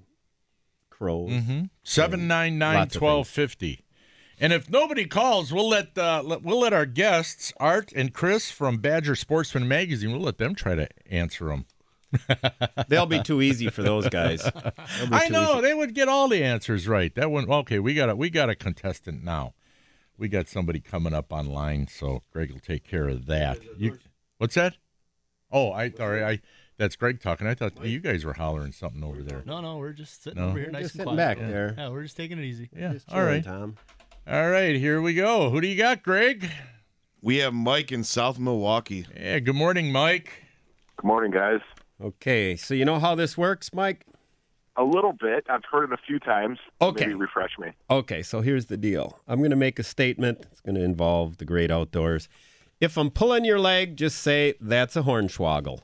[0.88, 1.30] crows.
[1.30, 1.64] Mm-hmm.
[1.82, 3.84] 799 1250.
[4.40, 8.50] And if nobody calls, we'll let, uh, let we'll let our guests, Art and Chris
[8.50, 11.66] from Badger Sportsman Magazine, we'll let them try to answer them.
[12.88, 14.42] They'll be too easy for those guys.
[15.12, 15.60] I know easy.
[15.60, 17.14] they would get all the answers right.
[17.14, 17.48] That one.
[17.50, 19.52] Okay, we got a we got a contestant now.
[20.20, 23.58] We got somebody coming up online, so Greg will take care of that.
[23.78, 23.98] You,
[24.38, 24.76] what's that?
[25.50, 26.40] Oh, I sorry, I
[26.76, 27.46] that's Greg talking.
[27.46, 29.42] I thought you guys were hollering something over there.
[29.44, 30.50] No, no, we're just sitting No.
[30.50, 31.38] over here We're nice just and sitting quiet.
[31.38, 31.74] back there.
[31.76, 32.68] Yeah, we're just taking it easy.
[32.76, 33.76] Yeah, Just all chilling, right, Tom.
[34.28, 34.76] all right.
[34.76, 35.50] Here we go.
[35.50, 36.48] Who do you got, Greg?
[37.22, 39.06] We have Mike in South Milwaukee.
[39.16, 39.40] Yeah.
[39.40, 40.44] Good morning, Mike.
[40.96, 41.60] Good morning, guys.
[42.02, 44.06] Okay, so you know how this works, Mike?
[44.76, 45.44] A little bit.
[45.50, 46.58] I've heard it a few times.
[46.80, 47.06] Okay.
[47.06, 47.68] Maybe refresh me.
[47.90, 49.18] Okay, so here's the deal.
[49.28, 50.38] I'm going to make a statement.
[50.52, 52.28] It's going to involve the great outdoors.
[52.80, 55.80] If I'm pulling your leg, just say that's a hornswoggle.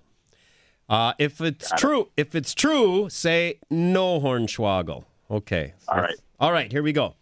[0.89, 5.05] Uh, if it's true, if it's true, say no hornswoggle.
[5.31, 5.75] Okay.
[5.79, 6.15] so- All right.
[6.39, 6.71] All right.
[6.73, 7.17] Here we go.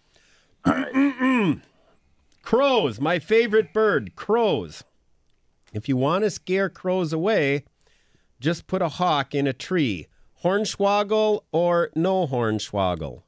[0.67, 1.57] All right.
[2.43, 4.15] Crows, my favorite bird.
[4.17, 4.85] Crows.
[5.73, 7.65] If you want to scare crows away,
[8.39, 10.07] just put a hawk in a tree.
[10.45, 13.23] Hornswoggle or no hornswoggle.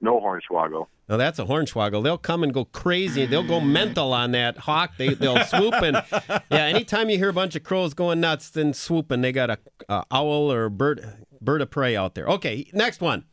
[0.00, 0.86] no hornswoggle.
[1.08, 2.02] Now that's a hornswoggle.
[2.02, 3.26] They'll come and go crazy.
[3.26, 4.92] They'll go mental on that hawk.
[4.96, 5.96] They they'll swoop and
[6.50, 6.66] yeah.
[6.66, 9.58] Anytime you hear a bunch of crows going nuts, then swooping, they got a,
[9.88, 12.26] a owl or a bird bird of prey out there.
[12.28, 13.24] Okay, next one.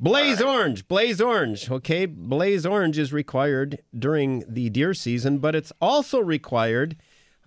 [0.00, 1.70] Blaze orange, blaze orange.
[1.70, 6.96] Okay, blaze orange is required during the deer season, but it's also required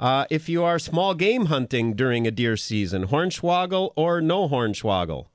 [0.01, 3.07] uh, if you are small game hunting during a deer season.
[3.07, 5.27] Hornswoggle or no hornswoggle.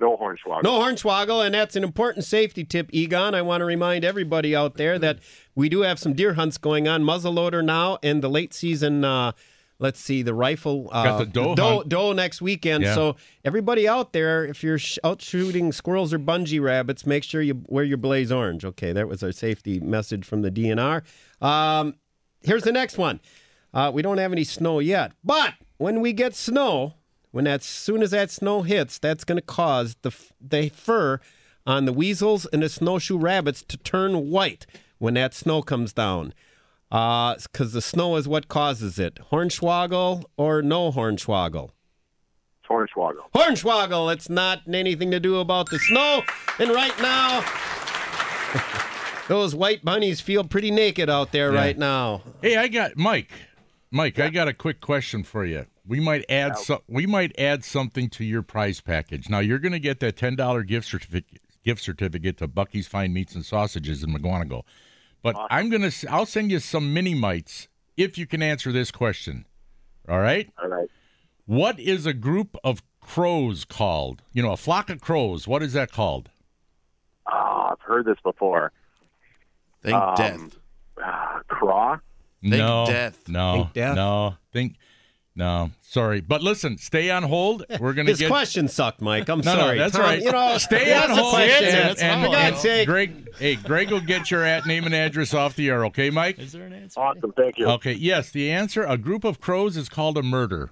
[0.00, 0.62] No hornswoggle.
[0.62, 3.34] No hornswoggle, and that's an important safety tip, Egon.
[3.34, 5.18] I want to remind everybody out there that
[5.54, 7.02] we do have some deer hunts going on.
[7.02, 9.04] Muzzleloader now, and the late season.
[9.04, 9.32] Uh,
[9.78, 10.88] let's see, the rifle.
[10.92, 12.84] Uh, Got the doe doe, doe next weekend.
[12.84, 12.94] Yeah.
[12.94, 17.40] So everybody out there, if you're sh- out shooting squirrels or bungee rabbits, make sure
[17.40, 18.66] you wear your blaze orange.
[18.66, 21.02] Okay, that was our safety message from the DNR.
[21.40, 21.94] Um,
[22.42, 23.20] here's the next one.
[23.74, 26.94] Uh, we don't have any snow yet, but when we get snow,
[27.30, 31.20] when that soon as that snow hits, that's going to cause the the fur
[31.66, 34.64] on the weasels and the snowshoe rabbits to turn white
[34.98, 36.32] when that snow comes down.
[36.88, 39.18] Because the snow is what causes it.
[39.32, 41.70] Hornswoggle or no hornswoggle?
[42.62, 43.30] It's hornswoggle.
[43.34, 44.12] Hornswoggle.
[44.14, 46.22] It's not anything to do about the snow.
[46.60, 47.44] And right now,
[49.28, 51.58] those white bunnies feel pretty naked out there Yeah.
[51.60, 52.22] right now.
[52.40, 53.30] Hey, I got Mike.
[53.96, 55.66] Mike, I got a quick question for you.
[55.86, 56.80] We might add some.
[56.86, 59.28] We might add something to your prize package.
[59.28, 61.40] Now you're going to get that ten dollar gift certificate.
[61.64, 64.62] Gift certificate to Bucky's Fine Meats and Sausages in Mukwonago.
[65.22, 65.90] But I'm gonna.
[66.08, 67.66] I'll send you some mini mites
[67.96, 69.46] if you can answer this question.
[70.08, 70.48] All right.
[70.62, 70.88] All right.
[71.46, 74.22] What is a group of crows called?
[74.32, 75.48] You know, a flock of crows.
[75.48, 76.30] What is that called?
[77.32, 78.70] Oh, I've heard this before.
[79.82, 80.58] Think Um, death.
[81.04, 81.98] Uh, craw.
[82.50, 83.28] Think no, death.
[83.28, 83.96] No, Think death?
[83.96, 84.34] no.
[84.52, 84.76] Think.
[85.38, 86.78] No, sorry, but listen.
[86.78, 87.62] Stay on hold.
[87.80, 88.28] We're gonna This get.
[88.28, 89.28] question sucked, Mike.
[89.28, 89.78] I'm No, no, sorry.
[89.78, 90.22] that's Tom, right.
[90.22, 91.34] You know, Stay on hold.
[91.34, 91.64] question.
[91.66, 92.24] and, That's and- fine.
[92.24, 92.86] For God's sake.
[92.88, 96.38] Greg, hey, Greg will get your at name and address off the air, okay, Mike?
[96.38, 96.98] Is there an answer?
[97.00, 97.32] Awesome.
[97.36, 97.66] Thank you.
[97.66, 100.70] Okay, yes, the answer a group of crows is called a murder.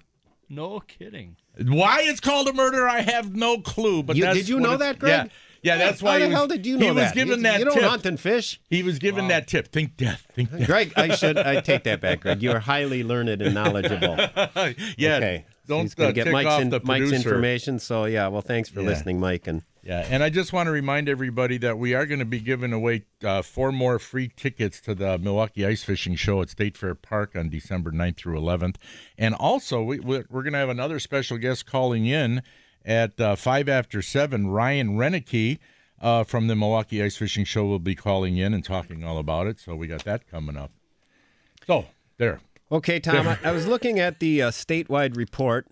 [0.48, 1.36] No kidding.
[1.62, 4.02] Why it's called a murder, I have no clue.
[4.02, 5.12] But You- that's did you know it's- that, Greg?
[5.12, 5.28] Yeah,
[5.64, 6.18] yeah, that's How why.
[6.20, 7.14] the was, hell did you know he was that?
[7.14, 7.82] given you, that You don't tip.
[7.82, 8.60] hunt and fish.
[8.70, 9.68] He was given that tip.
[9.72, 10.26] Think death.
[10.34, 10.66] Think death.
[10.66, 12.42] Greg, I should I take that back, Greg.
[12.42, 14.16] You are highly learned and knowledgeable.
[14.96, 15.16] yeah.
[15.16, 15.44] okay.
[15.66, 17.78] So Don't he's gonna uh, get Mike's, in- the Mike's information.
[17.78, 18.88] So yeah, well, thanks for Yeah.
[18.88, 19.46] listening, Mike.
[19.46, 22.38] And Yeah, and I just want to remind everybody that we are going to be
[22.38, 26.76] giving away uh, four more free tickets to the Milwaukee Ice Fishing Show at State
[26.76, 28.76] Fair Park on December 9th through 11th.
[29.16, 32.42] And also, we, we're going to have another special guest calling in
[32.84, 34.48] at uh, 5 after 7.
[34.48, 35.58] Ryan Renicky
[36.00, 39.46] uh, from the Milwaukee Ice Fishing Show will be calling in and talking all about
[39.46, 39.58] it.
[39.58, 40.70] So we got that coming up.
[41.66, 41.86] So,
[42.18, 42.40] there.
[42.70, 45.66] okay, Tom, I, I was looking at the uh, statewide report,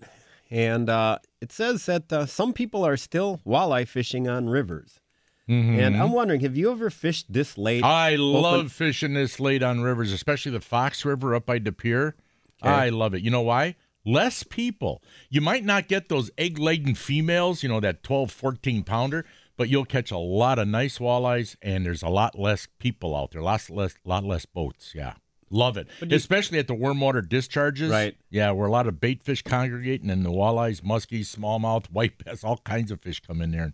[0.49, 4.99] and uh, it says that uh, some people are still walleye fishing on rivers.
[5.45, 7.83] And I'm wondering, have you ever fished this late?
[7.83, 12.15] I love fishing this late on rivers, especially the Fox River up by De Pere.
[12.61, 13.21] I love it.
[13.21, 13.75] You know why?
[14.05, 15.01] Less people.
[15.29, 19.25] You might not get those egg laden females, you know, that 12, 14 pounder,
[19.55, 23.31] but you'll catch a lot of nice walleyes, and there's a lot less people out
[23.31, 24.93] there, lots less, lot less boats.
[24.93, 25.13] Yeah.
[25.49, 25.87] Love it.
[26.09, 27.91] Especially at the warm water discharges.
[27.91, 28.17] Right.
[28.31, 32.23] Yeah, where a lot of bait fish congregate, and then the walleyes, muskies, smallmouth, white
[32.23, 33.73] bass, all kinds of fish come in there and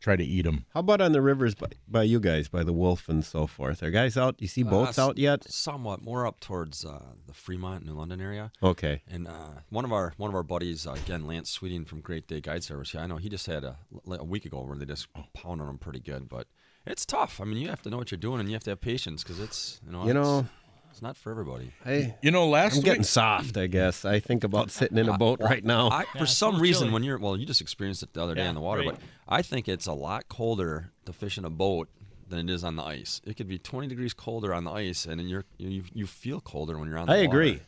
[0.00, 0.64] try to eat them.
[0.74, 3.82] How about on the rivers by, by you guys, by the Wolf and so forth?
[3.82, 4.36] Are guys out?
[4.40, 5.44] You see boats Uh, out yet?
[5.44, 8.50] Somewhat more up towards uh, the Fremont, New London area.
[8.62, 9.02] Okay.
[9.08, 12.26] And uh, one of our one of our buddies, uh, again, Lance Sweeting from Great
[12.26, 12.94] Day Guide Service.
[12.94, 13.76] Yeah, I know he just had a,
[14.08, 16.46] a week ago where they just pounded them pretty good, but
[16.86, 17.40] it's tough.
[17.40, 19.22] I mean, you have to know what you're doing and you have to have patience
[19.22, 20.46] because it's you know You it's, know-
[20.90, 21.72] it's not for everybody.
[21.84, 24.04] Hey, You know, last I'm getting soft, I guess.
[24.04, 25.88] I think about sitting in a boat right now.
[25.88, 26.92] I, Yeah, for some reason, chilly.
[26.94, 28.90] when you're well, you just experienced it the other day Yeah, in the water, right.
[28.92, 31.88] but I think it's a lot colder to fish in a boat
[32.28, 33.20] than it is on the ice.
[33.24, 36.40] It could be 20 degrees colder on the ice, and then you're you you feel
[36.40, 37.06] colder when you're on.
[37.06, 37.28] the I water.
[37.28, 37.60] agree.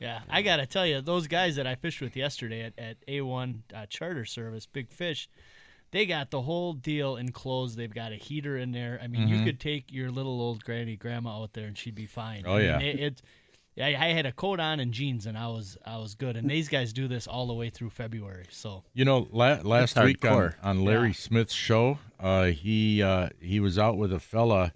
[0.00, 3.60] Yeah, I gotta tell you, those guys that I fished with yesterday at, at A1
[3.74, 5.28] uh, Charter Service, Big Fish,
[5.92, 7.76] they got the whole deal enclosed.
[7.76, 9.00] They've got a heater in there.
[9.02, 12.06] I mean, you could take your little old granny grandma out there and she'd be
[12.06, 12.44] fine.
[12.46, 12.78] Oh, I mean, yeah.
[12.80, 13.22] it, it-
[13.78, 16.36] I, I had a coat on and jeans, and I was I was good.
[16.36, 18.44] And these guys do this all the way through February.
[18.50, 21.14] So You know, la- last That's week on, on Larry Yeah.
[21.14, 24.72] Smith's show, uh, he uh, he was out with a fella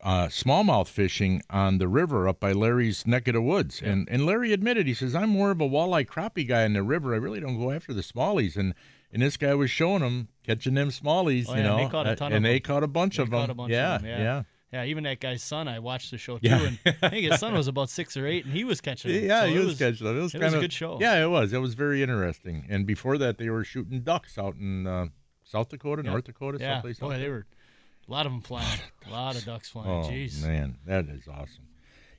[0.00, 4.26] uh, smallmouth fishing on the river up by Larry's neck of the woods, and and
[4.26, 7.12] Larry admitted he says I'm more of a walleye crappie guy in the river.
[7.14, 8.74] I really don't go after the smallies, and
[9.12, 12.06] and this guy was showing them catching them smallies, Oh, you yeah, know, they caught
[12.06, 13.40] a uh, ton and of they caught a bunch They of them.
[13.40, 14.18] caught a bunch of yeah, them, yeah.
[14.18, 14.42] yeah.
[14.72, 16.62] yeah, even that guy's son, I watched the show too, Yeah.
[16.62, 19.12] and I think his son was about six or eight, and he was catching.
[19.12, 19.24] them.
[19.24, 20.18] Yeah, So he it was, catching them.
[20.18, 20.98] It was it kind was a of good show.
[21.00, 21.52] Yeah, it was.
[21.52, 22.66] It was very interesting.
[22.68, 25.06] And before that, they were shooting ducks out in uh,
[25.44, 26.98] South Dakota, North Dakota, Yeah, someplace.
[26.98, 27.46] boy, they were
[28.08, 29.88] a lot of them flying, a lot of ducks flying.
[29.90, 30.42] Oh Jeez.
[30.44, 31.66] man, that is awesome.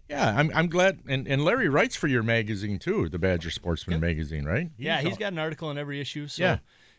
[0.10, 1.00] Yeah, I'm I'm glad.
[1.08, 4.70] And, and Larry writes for your magazine too, the Badger Sportsman magazine, right?
[4.78, 6.28] Yeah, he's got an article in every issue.
[6.28, 6.58] So Yeah.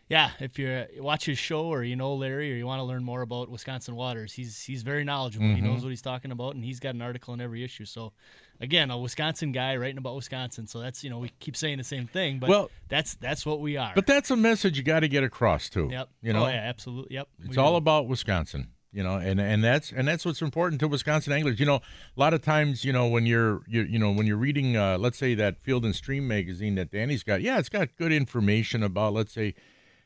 [0.09, 3.03] Yeah, if you watch his show or you know Larry or you want to learn
[3.05, 5.47] more about Wisconsin waters, he's he's very knowledgeable.
[5.47, 5.67] He Mm-hmm.
[5.67, 7.85] knows what he's talking about, and he's got an article in every issue.
[7.85, 8.13] So
[8.61, 10.67] again, a Wisconsin guy writing about Wisconsin.
[10.67, 13.61] So that's you know we keep saying the same thing, but Well- that's that's what
[13.61, 13.93] we are.
[13.95, 15.89] But that's a message you got to get across too.
[15.91, 16.09] yep.
[16.23, 17.15] You know, Oh yeah, absolutely.
[17.15, 17.29] Yep.
[17.45, 17.77] it's all do.
[17.77, 18.69] about Wisconsin.
[18.93, 21.59] You know, and and that's and that's what's important to Wisconsin anglers.
[21.59, 21.81] You know, a
[22.15, 25.19] lot of times, you know, when you're you, you know when you're reading, uh, let's
[25.19, 29.13] say that Field and Stream magazine that Danny's got, yeah, it's got good information about,
[29.13, 29.55] let's say,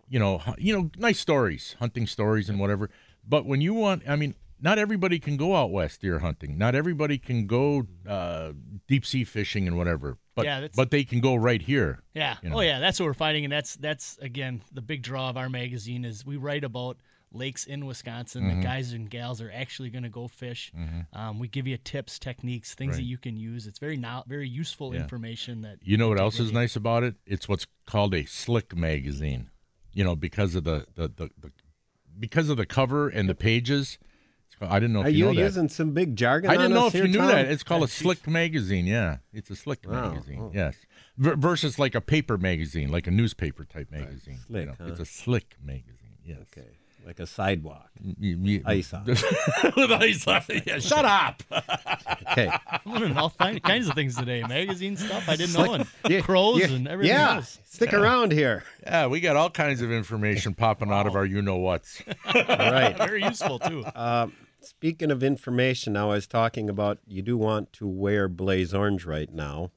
[0.08, 2.90] you know, you know, nice stories, hunting stories and whatever.
[3.26, 6.58] But when you want, I mean, not everybody can go out west deer hunting.
[6.58, 8.52] Not everybody can go uh,
[8.88, 10.18] deep sea fishing and whatever.
[10.34, 12.00] But Yeah, but they can go right here.
[12.14, 12.36] Yeah.
[12.42, 12.56] you know.
[12.58, 15.48] Oh yeah, that's what we're fighting, and that's that's again the big draw of our
[15.48, 16.96] magazine is we write about
[17.30, 18.44] lakes in Wisconsin.
[18.44, 18.60] Mm-hmm.
[18.60, 20.72] The guys and gals are actually going to go fish.
[21.12, 23.66] Um, we give you tips, techniques, things that you can use.
[23.66, 25.02] It's very now very useful Yeah.
[25.02, 27.16] information that You know what else is nice about it?
[27.26, 29.50] It's what's called a slick magazine.
[29.98, 31.50] You know, because of the the, the, the
[32.20, 33.98] because of the cover and the pages.
[34.60, 35.40] I didn't know if Are you you know that.
[35.40, 36.50] using some big jargon?
[36.50, 37.28] I didn't on know us if here, you knew Tom?
[37.28, 37.46] that.
[37.46, 38.86] It's called a slick magazine.
[38.86, 40.10] Yeah, it's a slick Wow.
[40.10, 40.38] magazine.
[40.40, 40.50] Oh.
[40.54, 40.76] Yes,
[41.16, 44.38] V- versus like a paper magazine, like a newspaper type magazine.
[44.46, 44.86] Slick, you know, huh?
[44.90, 46.16] It's a slick magazine.
[46.24, 46.38] Yes.
[46.56, 46.68] Okay,
[47.06, 47.88] like a sidewalk.
[48.02, 49.04] Y- y- Ice on.
[49.06, 49.20] with
[49.92, 50.64] ice on it.
[50.66, 51.42] Yeah, shut up.
[52.30, 52.50] Okay.
[52.84, 54.42] I'm learning all fin- kinds of things today.
[54.46, 57.36] Magazine stuff I didn't know, and Yeah, crows yeah, and everything yeah.
[57.36, 57.58] else.
[57.64, 58.64] Stick around here.
[58.82, 62.02] Yeah, we got all kinds of information popping out of our you know whats.
[62.26, 62.96] All right.
[62.98, 63.82] Very useful too.
[63.84, 64.28] Uh,
[64.60, 69.06] speaking of information, now I was talking about you do want to wear blaze orange
[69.06, 69.70] right now.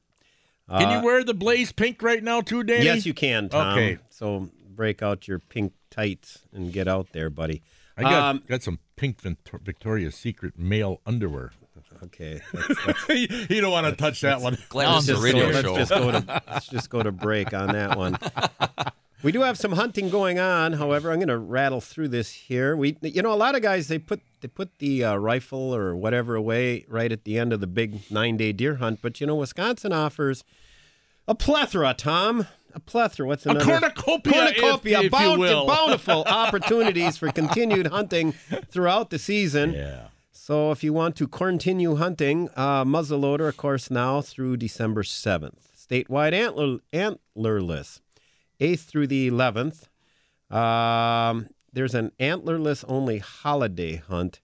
[0.69, 2.85] Can Uh, you wear the blaze pink right now too, Danny?
[2.85, 3.73] Yes, you can, Tom.
[3.77, 3.97] Okay.
[4.09, 4.49] So
[4.81, 7.61] break out your pink tights and get out there, buddy.
[7.95, 11.51] I got Um, got some pink Victoria's Secret male underwear.
[12.05, 12.41] okay.
[12.51, 14.57] Let's, let's you don't want to touch that one.
[14.69, 15.77] Glad this is a radio go, let's show.
[15.77, 18.17] just go to let's just go to break on that one.
[19.23, 20.73] We do have some hunting going on.
[20.73, 22.75] However, I'm going to rattle through this here.
[22.75, 25.95] We, you know, a lot of guys they put they put the uh, rifle or
[25.95, 28.97] whatever away right at the end of the big nine day deer hunt.
[29.03, 30.43] But you know, Wisconsin offers
[31.27, 32.47] a plethora, Tom.
[32.73, 33.27] A plethora.
[33.27, 33.65] What's another?
[33.65, 35.67] cornucopia, if- cornucopia, if you bounti- will.
[35.75, 38.33] bountiful opportunities for continued hunting
[38.69, 39.73] throughout the season.
[39.73, 40.07] Yeah.
[40.31, 45.57] So if you want to continue hunting, uh, muzzleloader, of course, now through December 7th.
[45.77, 47.99] Statewide antler, antlerless,
[48.59, 49.83] 8th through the 11th.
[50.49, 54.41] Um, there's an antlerless only holiday hunt.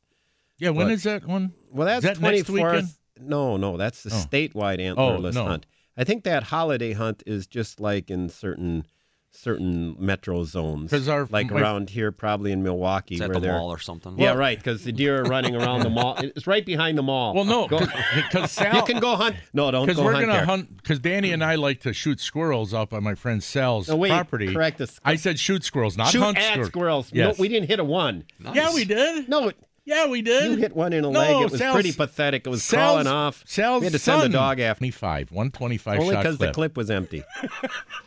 [0.60, 0.94] Yeah, when What?
[0.94, 1.54] is that one?
[1.72, 2.50] Well, that's that next 24th.
[2.74, 2.88] weekend?
[3.20, 4.26] No, no, that's the Oh.
[4.30, 5.46] statewide antlerless no.
[5.46, 5.66] hunt.
[5.98, 8.86] I think that holiday hunt is just like in certain
[9.32, 10.92] certain metro zones.
[11.08, 14.18] our- like my- around here, probably in Milwaukee, It's at where the mall or something.
[14.18, 16.16] yeah, right, because the deer are running around the mall.
[16.18, 17.36] It's right behind the mall.
[17.36, 18.76] Well, no, because Sal.
[18.76, 19.36] you can go hunt.
[19.54, 20.46] No, don't Because go we're hunt gonna there.
[20.46, 20.78] hunt.
[20.78, 24.10] Because Danny and I like to shoot squirrels up on my friend Sal's No, wait,
[24.10, 24.52] property.
[24.54, 25.00] correct this.
[25.06, 26.68] I said shoot squirrels, not Shoot hunt at squirrels.
[26.70, 27.10] squirrels.
[27.14, 27.38] Yes.
[27.38, 28.24] No, we didn't hit a one.
[28.56, 29.30] Yeah, we did.
[29.30, 29.52] No,
[29.88, 30.52] Yeah, we did.
[30.52, 31.42] you hit one in a No, leg.
[31.44, 32.46] It was Sal's- pretty pathetic.
[32.46, 33.42] It was Sal's- crawling off.
[33.48, 34.80] Sal's we had to send the dog after.
[34.80, 37.24] 25, 125 Only because the clip was empty.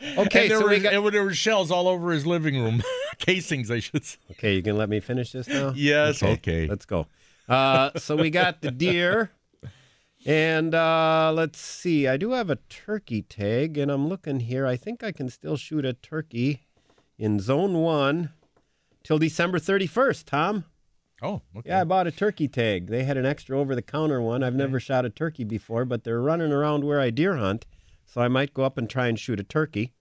[0.03, 0.93] And okay, there, so were, we got.
[0.95, 2.83] and there were shells all over his living room.
[3.19, 4.19] Casings, I should say.
[4.33, 5.73] Okay, you can let me finish this now.
[5.75, 6.67] Yes, okay.
[6.67, 7.07] Let's go.
[7.49, 9.31] Uh, so we got the deer,
[10.25, 12.07] and uh, let's see.
[12.09, 14.67] I do have a turkey tag, and I'm looking here.
[14.67, 16.63] I think I can still shoot a turkey
[17.19, 18.31] in zone one
[19.05, 20.25] till December 31st.
[20.27, 20.65] Tom.
[21.23, 21.69] Oh, okay.
[21.71, 22.87] Yeah, I bought a turkey tag.
[22.87, 24.43] They had an extra over-the-counter one.
[24.43, 27.67] I've never shot a turkey before, but they're running around where I deer hunt,
[28.07, 29.93] so I might go up and try and shoot a turkey.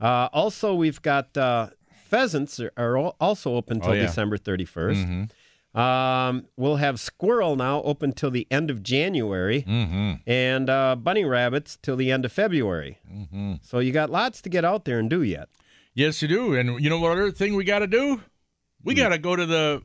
[0.00, 1.68] Uh, also, we've got uh,
[2.06, 4.02] pheasants are, are also open Oh, till yeah.
[4.06, 5.06] December 31st.
[5.06, 5.30] Mhm.
[5.74, 10.12] Um, we'll have squirrel now open till the end of January, Mm-hmm.
[10.26, 12.98] and uh, bunny rabbits till the end of February.
[13.10, 13.54] Mm-hmm.
[13.62, 15.48] So you got lots to get out there and do yet.
[15.94, 16.54] Yes, you do.
[16.54, 18.20] And you know what other thing we got to do?
[18.84, 19.82] We got to go to the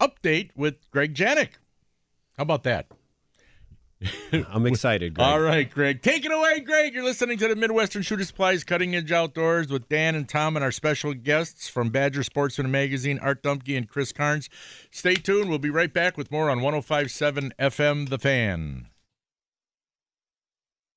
[0.00, 1.50] update with Greg Janik.
[2.36, 2.86] How about that?
[4.32, 5.14] I'm excited.
[5.14, 5.26] Greg.
[5.26, 6.00] All right, Greg.
[6.00, 6.94] Take it away, Greg.
[6.94, 10.64] You're listening to the Midwestern Shooter Supplies Cutting Edge Outdoors with Dan and Tom and
[10.64, 14.48] our special guests from Badger Sportsman Magazine, Art Dumpke and Chris Carnes.
[14.90, 15.50] Stay tuned.
[15.50, 18.89] We'll be right back with more on 1057 FM The Fan.